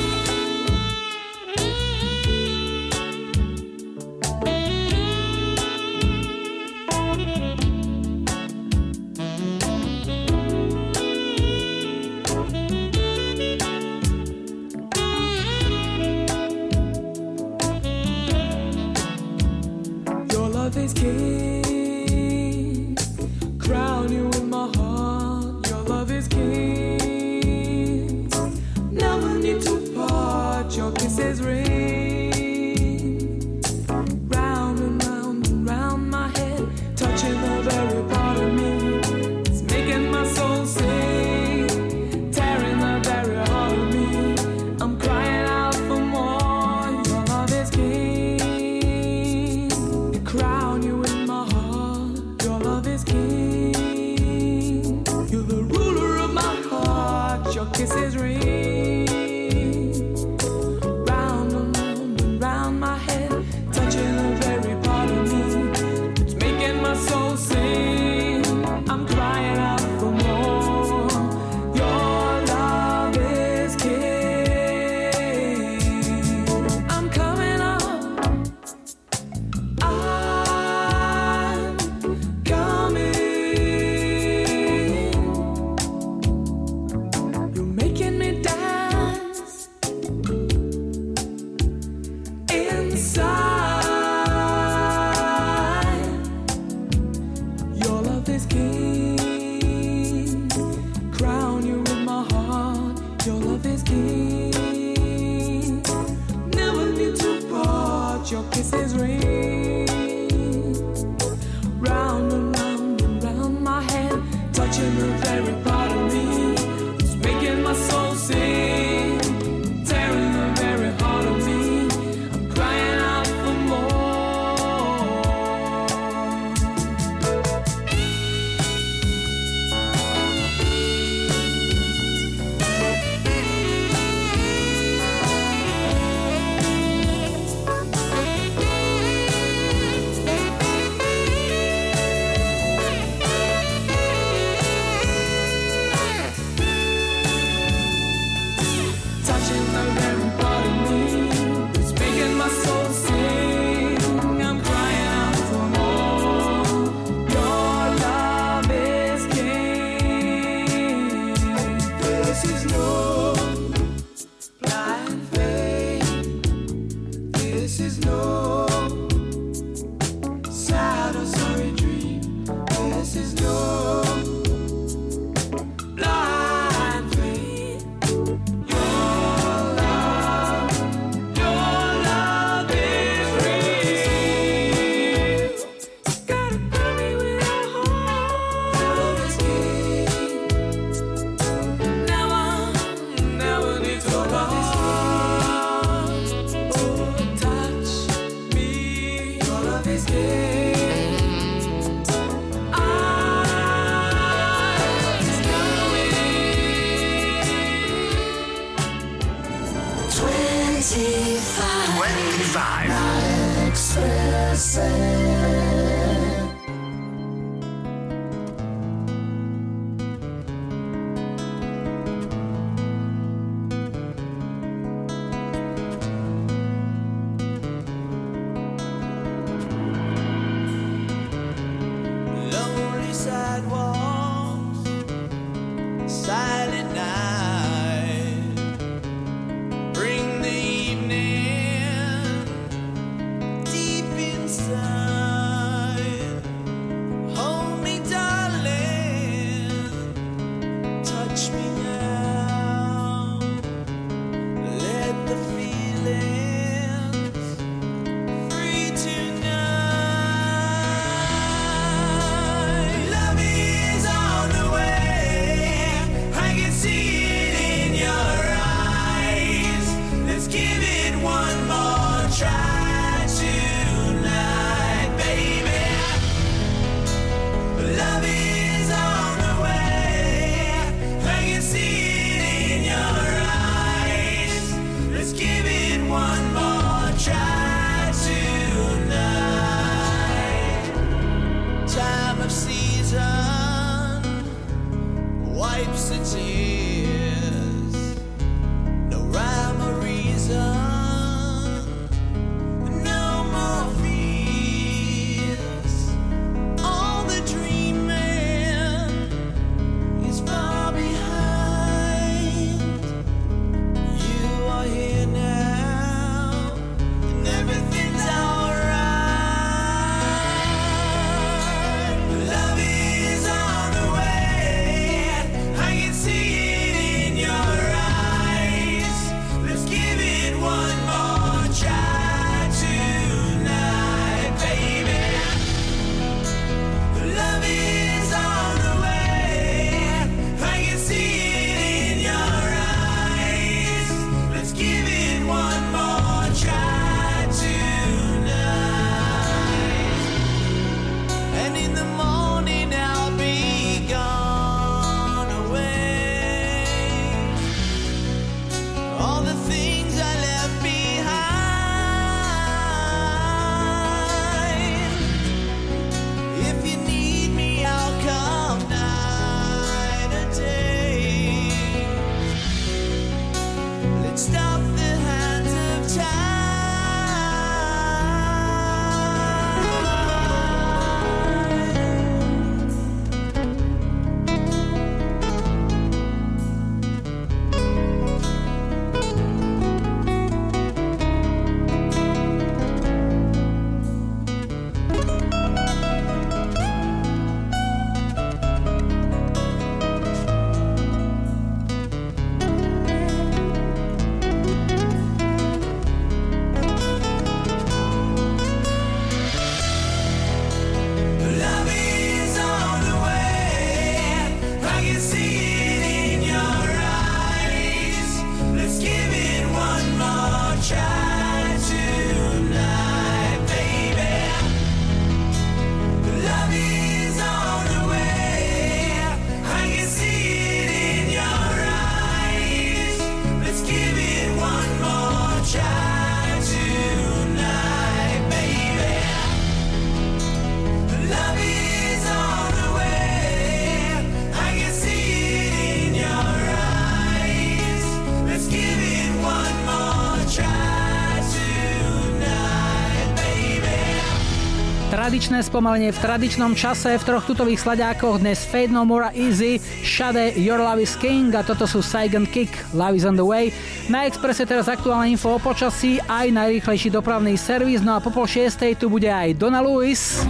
[455.48, 460.52] Tradičné spomalenie v tradičnom čase v troch tutových slaďákoch dnes Fade No More Easy, Shade
[460.60, 463.72] Your Love is King a toto sú Saigon Kick, Love is on the way.
[464.12, 468.44] Na Expresse teraz aktuálne info o počasí, aj najrýchlejší dopravný servis, no a po pol
[468.44, 470.44] šiestej tu bude aj Donna Lewis,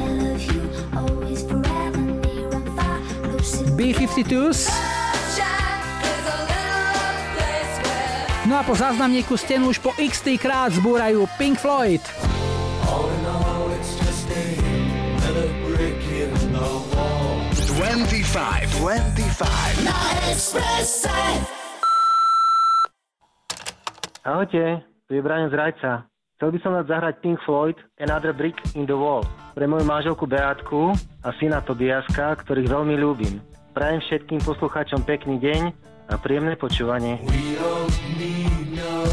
[3.78, 4.66] B-52s,
[8.50, 12.02] no a po záznamníku stenu už po XT krát zbúrajú Pink Floyd.
[18.28, 19.88] 25, 25.
[19.88, 19.96] Na
[20.28, 21.08] Expresse.
[24.20, 26.04] Ahojte, tu je Brian z Rajca.
[26.36, 29.24] Chcel by som dať zahrať Pink Floyd Another Brick in the Wall
[29.56, 30.92] pre moju manželku Beátku
[31.24, 33.40] a syna Tobiaska, ktorých veľmi ľúbim.
[33.72, 35.72] Prajem všetkým poslucháčom pekný deň
[36.12, 37.24] a príjemné počúvanie.
[37.32, 39.08] We don't need no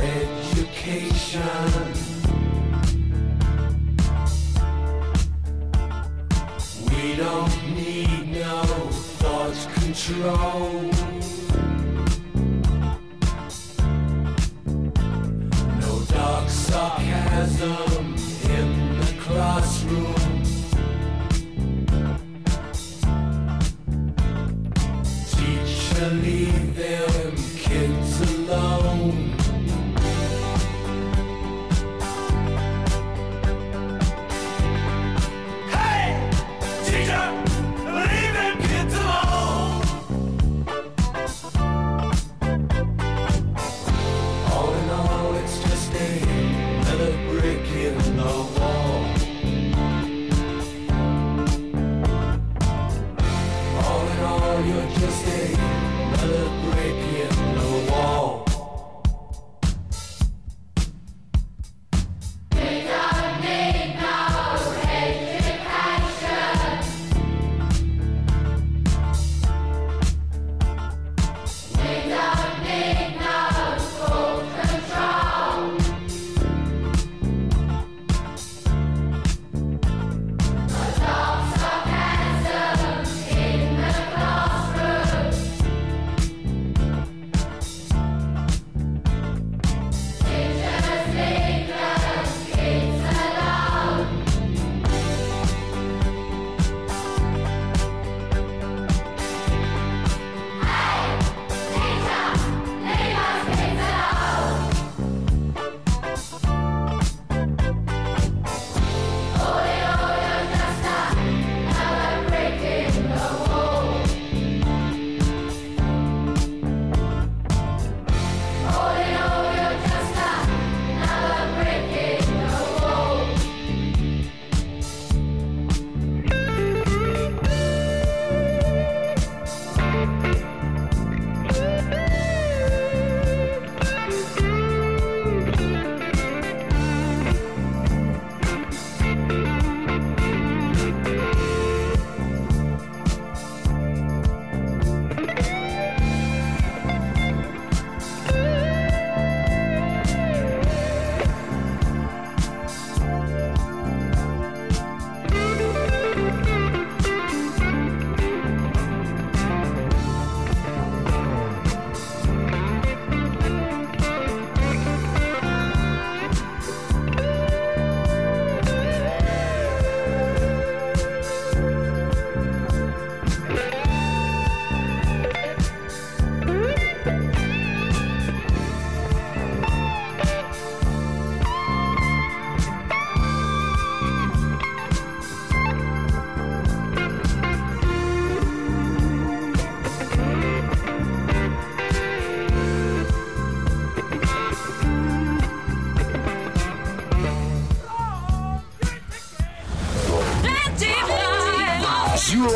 [0.00, 1.68] education.
[6.88, 7.63] We don't
[8.44, 8.62] no
[9.20, 10.90] thought control.
[15.80, 18.04] No dark sarcasm
[18.58, 18.68] in
[19.00, 20.42] the classroom.
[25.30, 26.43] Teacher, leave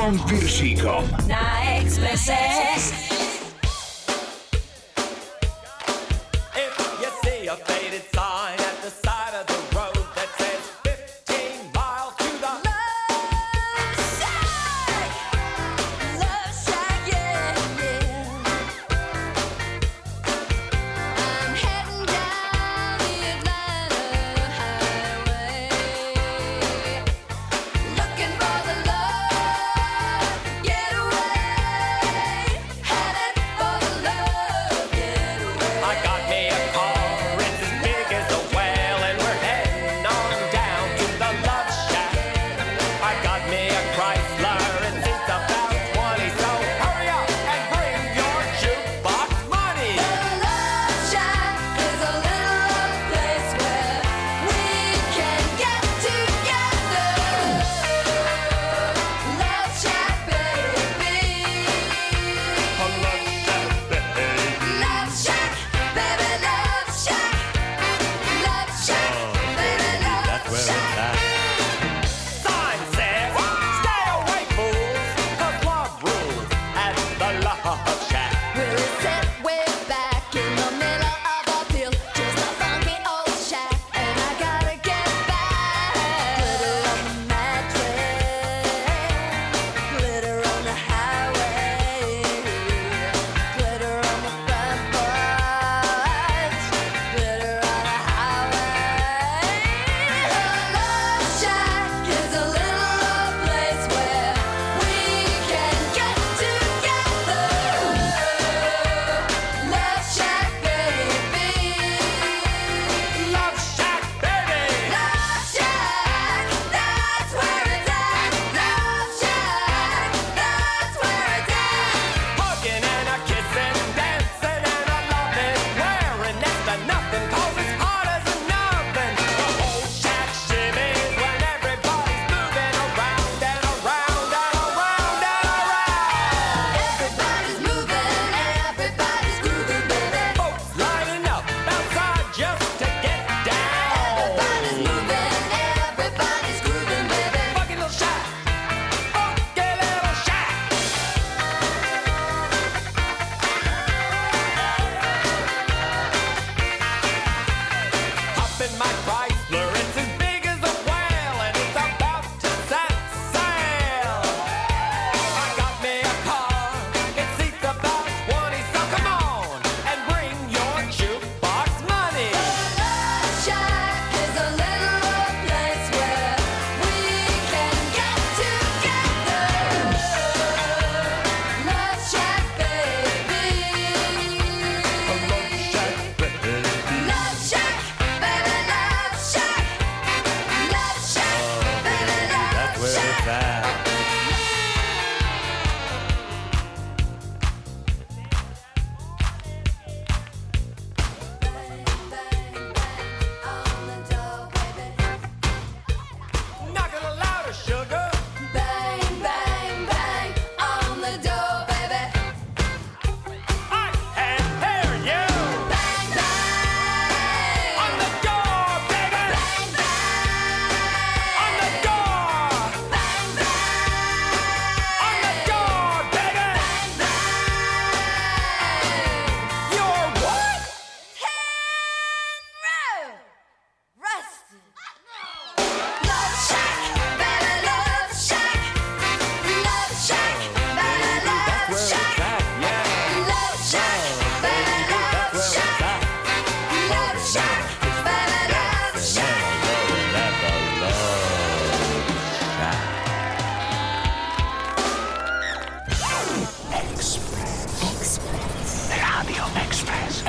[0.08, 1.04] Julom Piršíkom.
[1.28, 2.57] Na Expresse.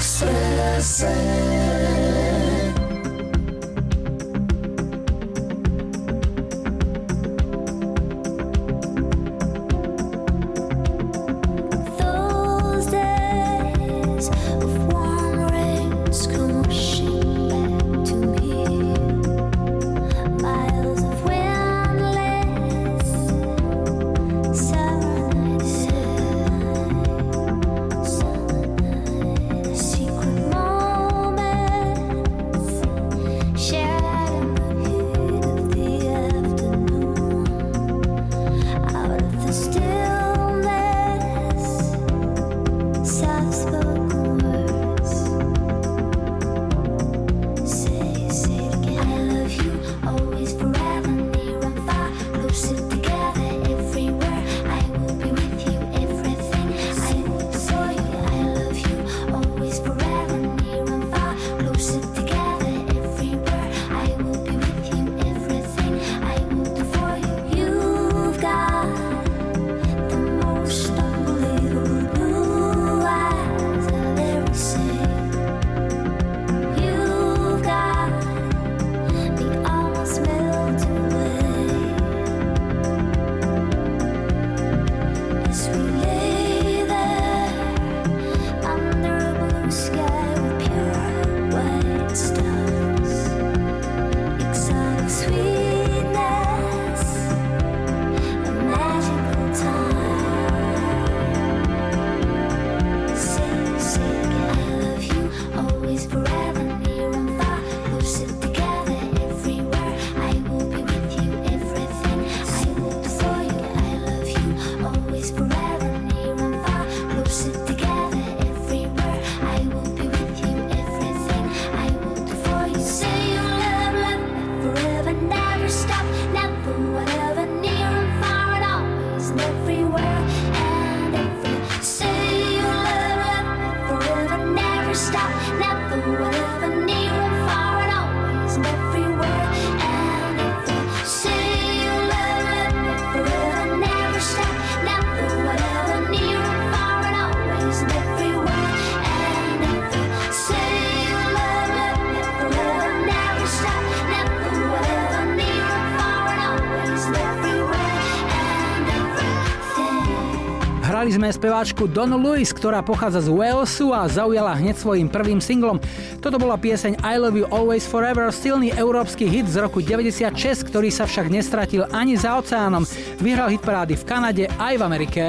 [161.22, 165.78] Vypočujeme speváčku Don Lewis, ktorá pochádza z Walesu a zaujala hneď svojim prvým singlom.
[166.18, 170.34] Toto bola pieseň I Love You Always Forever, silný európsky hit z roku 96,
[170.66, 172.82] ktorý sa však nestratil ani za oceánom.
[173.22, 175.22] Vyhral hit parády v Kanade aj v Amerike.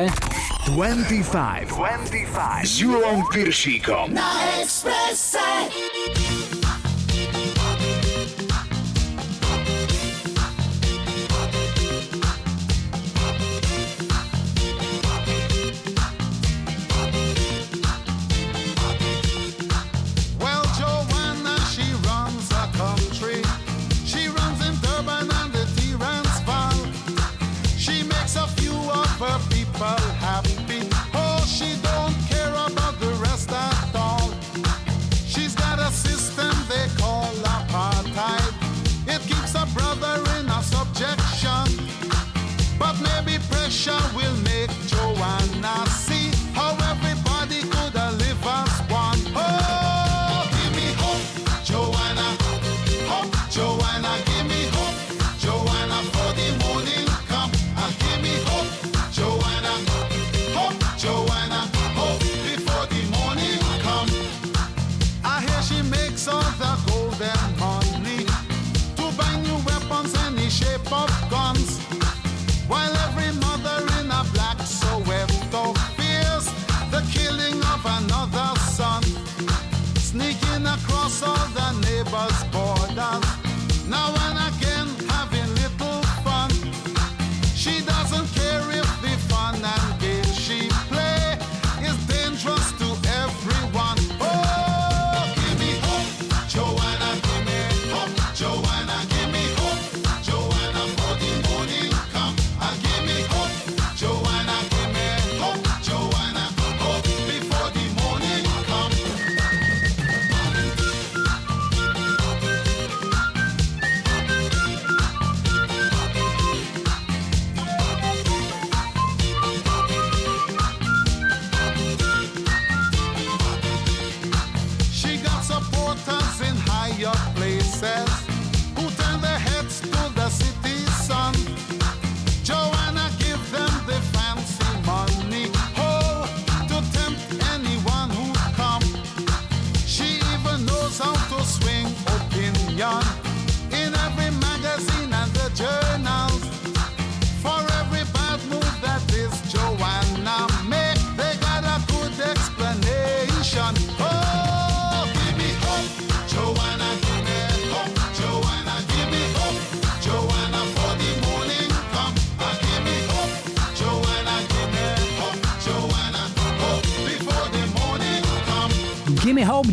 [0.74, 4.26] 25, 25 s Júlom Piršíkom na
[4.66, 4.93] Express.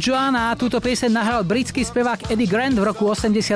[0.01, 3.52] Joanna túto pieseň nahral britský spevák Eddie Grant v roku 88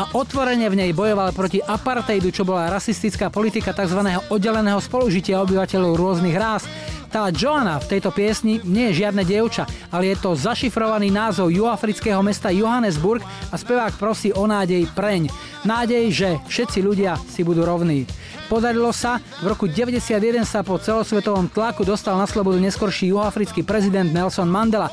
[0.00, 4.00] a otvorene v nej bojoval proti apartheidu, čo bola rasistická politika tzv.
[4.32, 6.64] oddeleného spolužitia obyvateľov rôznych rás.
[7.12, 12.24] Tá Joanna v tejto piesni nie je žiadne dievča, ale je to zašifrovaný názov juhoafrického
[12.24, 13.20] mesta Johannesburg
[13.52, 15.28] a spevák prosí o nádej preň.
[15.68, 18.08] Nádej, že všetci ľudia si budú rovní.
[18.46, 24.06] Podarilo sa, v roku 91 sa po celosvetovom tlaku dostal na slobodu neskorší juhoafrický prezident
[24.06, 24.86] Nelson Mandela.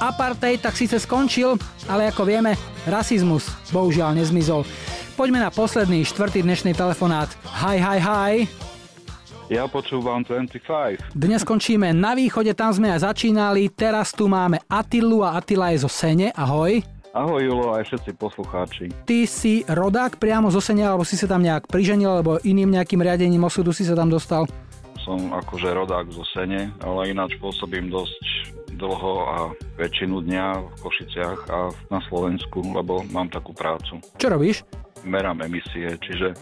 [0.00, 2.56] Apartheid tak síce skončil, ale ako vieme,
[2.88, 4.64] rasizmus bohužiaľ nezmizol.
[5.12, 7.28] Poďme na posledný, štvrtý dnešný telefonát.
[7.44, 8.34] Hi, hi, hi.
[9.52, 11.12] Ja počúvam 25.
[11.12, 13.68] Dnes končíme na východe, tam sme aj začínali.
[13.68, 16.32] Teraz tu máme Atilu a Atila je zo Sene.
[16.32, 16.80] Ahoj.
[17.12, 18.88] Ahoj Julo, aj všetci poslucháči.
[19.04, 23.04] Ty si rodák priamo zo Sene, alebo si sa tam nejak priženil, alebo iným nejakým
[23.04, 24.48] riadením osudu si sa tam dostal?
[25.04, 29.36] Som akože rodák zo Sene, ale ináč pôsobím dosť dlho a
[29.76, 34.00] väčšinu dňa v Košiciach a na Slovensku, lebo mám takú prácu.
[34.16, 34.64] Čo robíš?
[35.04, 36.32] Merám emisie, čiže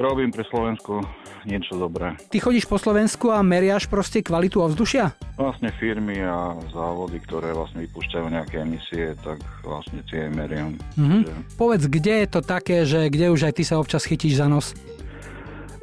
[0.00, 1.04] robím pre Slovensko
[1.44, 2.16] niečo dobré.
[2.32, 5.12] Ty chodíš po Slovensku a meriaš proste kvalitu ovzdušia?
[5.36, 10.74] Vlastne firmy a závody, ktoré vlastne vypúšťajú nejaké emisie, tak vlastne tie meriam.
[10.96, 11.52] Mhm.
[11.60, 14.72] Povedz, kde je to také, že kde už aj ty sa občas chytíš za nos?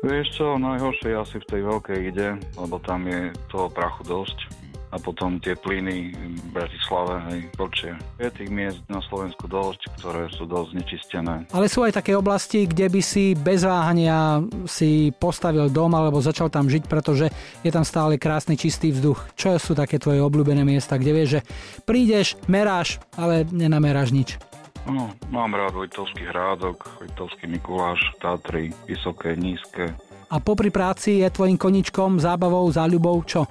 [0.01, 4.60] Vieš čo, najhoršie asi v tej veľkej ide, lebo tam je toho prachu dosť.
[4.91, 7.95] A potom tie plyny v Bratislave, hej, počie.
[8.19, 11.47] Je tých miest na Slovensku dosť, ktoré sú dosť nečistené.
[11.55, 16.51] Ale sú aj také oblasti, kde by si bez váhania si postavil dom alebo začal
[16.51, 17.31] tam žiť, pretože
[17.63, 19.31] je tam stále krásny čistý vzduch.
[19.39, 21.41] Čo sú také tvoje obľúbené miesta, kde vieš, že
[21.87, 24.35] prídeš, meráš, ale nenameráš nič?
[24.83, 29.93] No, mám rád Vojtovský hrádok, Vojtovský Mikuláš, Tatry, vysoké, nízke.
[30.31, 33.45] A popri práci je tvojim koničkom, zábavou, záľubou čo?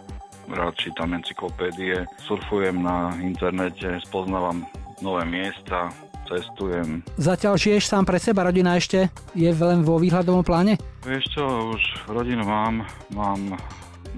[0.50, 4.66] Rád čítam encyklopédie, surfujem na internete, spoznávam
[4.98, 5.94] nové miesta,
[6.26, 7.06] cestujem.
[7.14, 10.74] Zatiaľ žiješ sám pre seba, rodina ešte je len vo výhľadovom pláne?
[11.06, 12.82] Vieš čo, už rodinu mám,
[13.14, 13.54] mám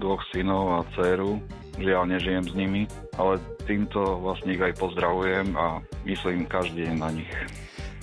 [0.01, 1.37] dvoch synov a dceru,
[1.77, 2.83] žiaľ nežijem s nimi,
[3.21, 3.37] ale
[3.69, 7.33] týmto vlastne ich aj pozdravujem a myslím každý deň na nich.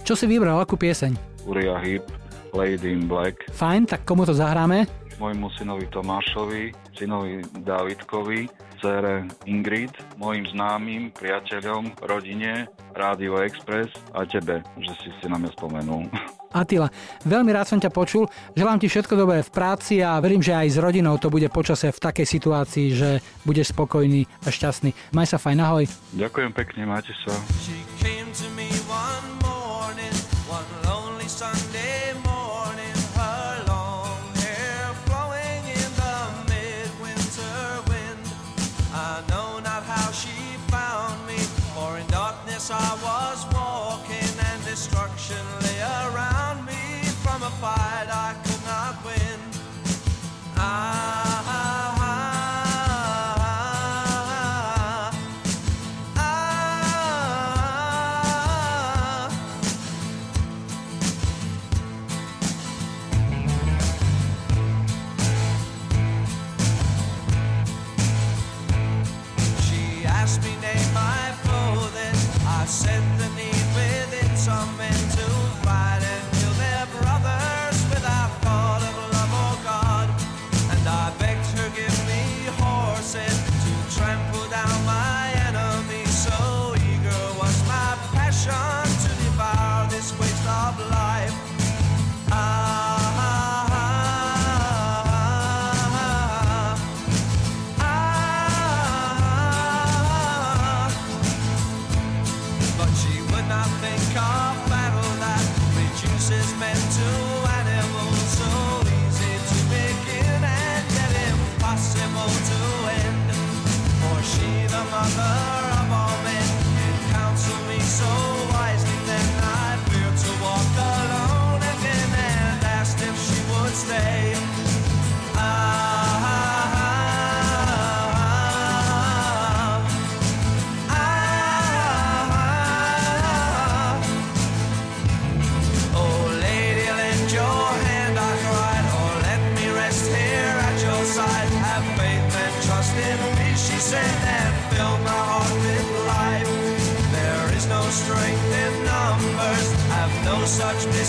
[0.05, 1.17] Čo si vybral, akú pieseň?
[1.49, 2.05] Uriah Heep,
[2.53, 4.85] Lady in Black, Fajn, tak komu to zahráme?
[5.19, 14.59] môjmu synovi Tomášovi, synovi Dávidkovi, dcere Ingrid, mojim známym, priateľom, rodine, Rádio Express a tebe,
[14.75, 16.03] že si si na mňa spomenul.
[16.49, 16.89] Atila,
[17.29, 18.25] veľmi rád som ťa počul,
[18.57, 21.93] želám ti všetko dobré v práci a verím, že aj s rodinou to bude počase
[21.93, 23.09] v takej situácii, že
[23.45, 25.13] budeš spokojný a šťastný.
[25.13, 25.85] Maj sa fajn, ahoj.
[26.17, 27.33] Ďakujem pekne, máte sa.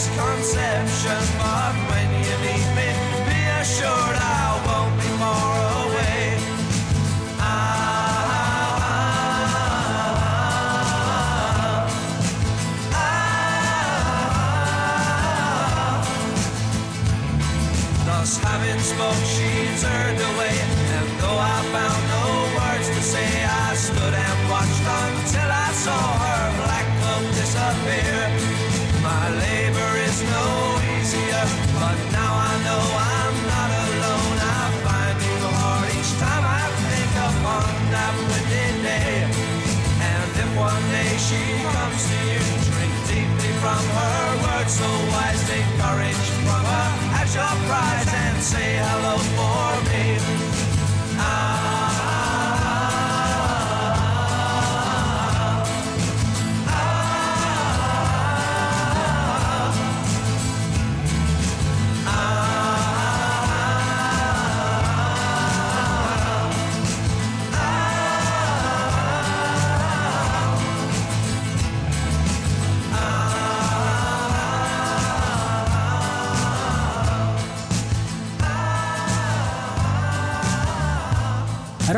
[0.00, 1.39] Misconception.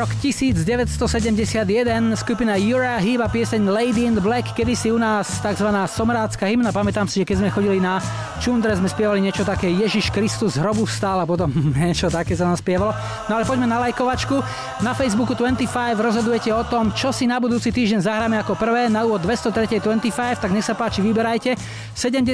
[0.03, 5.39] Rok 1971, skupina Uriah Heep a pieseň Lady in the Black, kedy si u nás
[5.39, 5.70] tzv.
[5.87, 6.74] somrácka hymna.
[6.74, 8.03] Pamätám si, že keď sme chodili na
[8.43, 12.51] Čundre, sme spievali niečo také Ježiš Kristus z hrobu vstal a potom niečo také sa
[12.51, 12.91] nám spievalo.
[13.31, 14.43] No ale poďme na lajkovačku.
[14.83, 18.91] Na Facebooku 25 rozhodujete o tom, čo si na budúci týždeň zahráme ako prvé.
[18.91, 19.87] Na úvod 203.
[19.87, 21.55] 25, tak nech sa páči, vyberajte.
[21.95, 22.27] 70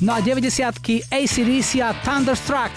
[0.00, 2.70] No a 90 ACDC a Thunderstruck.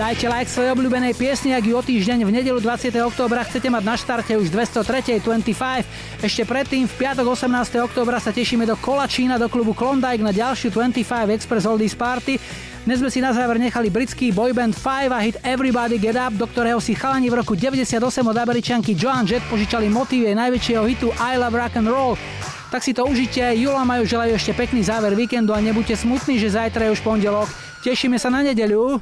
[0.00, 2.88] Dajte like svojej obľúbenej piesni, ak ju o týždeň v nedelu 20.
[3.04, 5.20] októbra chcete mať na štarte už 203.
[5.20, 6.24] 25.
[6.24, 7.84] Ešte predtým v piatok 18.
[7.84, 11.04] októbra sa tešíme do Kolačína, do klubu Klondike na ďalšiu 25
[11.36, 12.40] Express Oldies Party.
[12.80, 16.48] Dnes sme si na záver nechali britský boyband 5 a hit Everybody Get Up, do
[16.48, 21.12] ktorého si chalani v roku 98 od Američanky Joan Jett požičali motív jej najväčšieho hitu
[21.20, 22.16] I Love Rock and Roll.
[22.72, 26.56] Tak si to užite, Jula majú želajú ešte pekný záver víkendu a nebuďte smutní, že
[26.56, 27.52] zajtra je už pondelok.
[27.84, 28.96] Tešíme sa na nedeľu.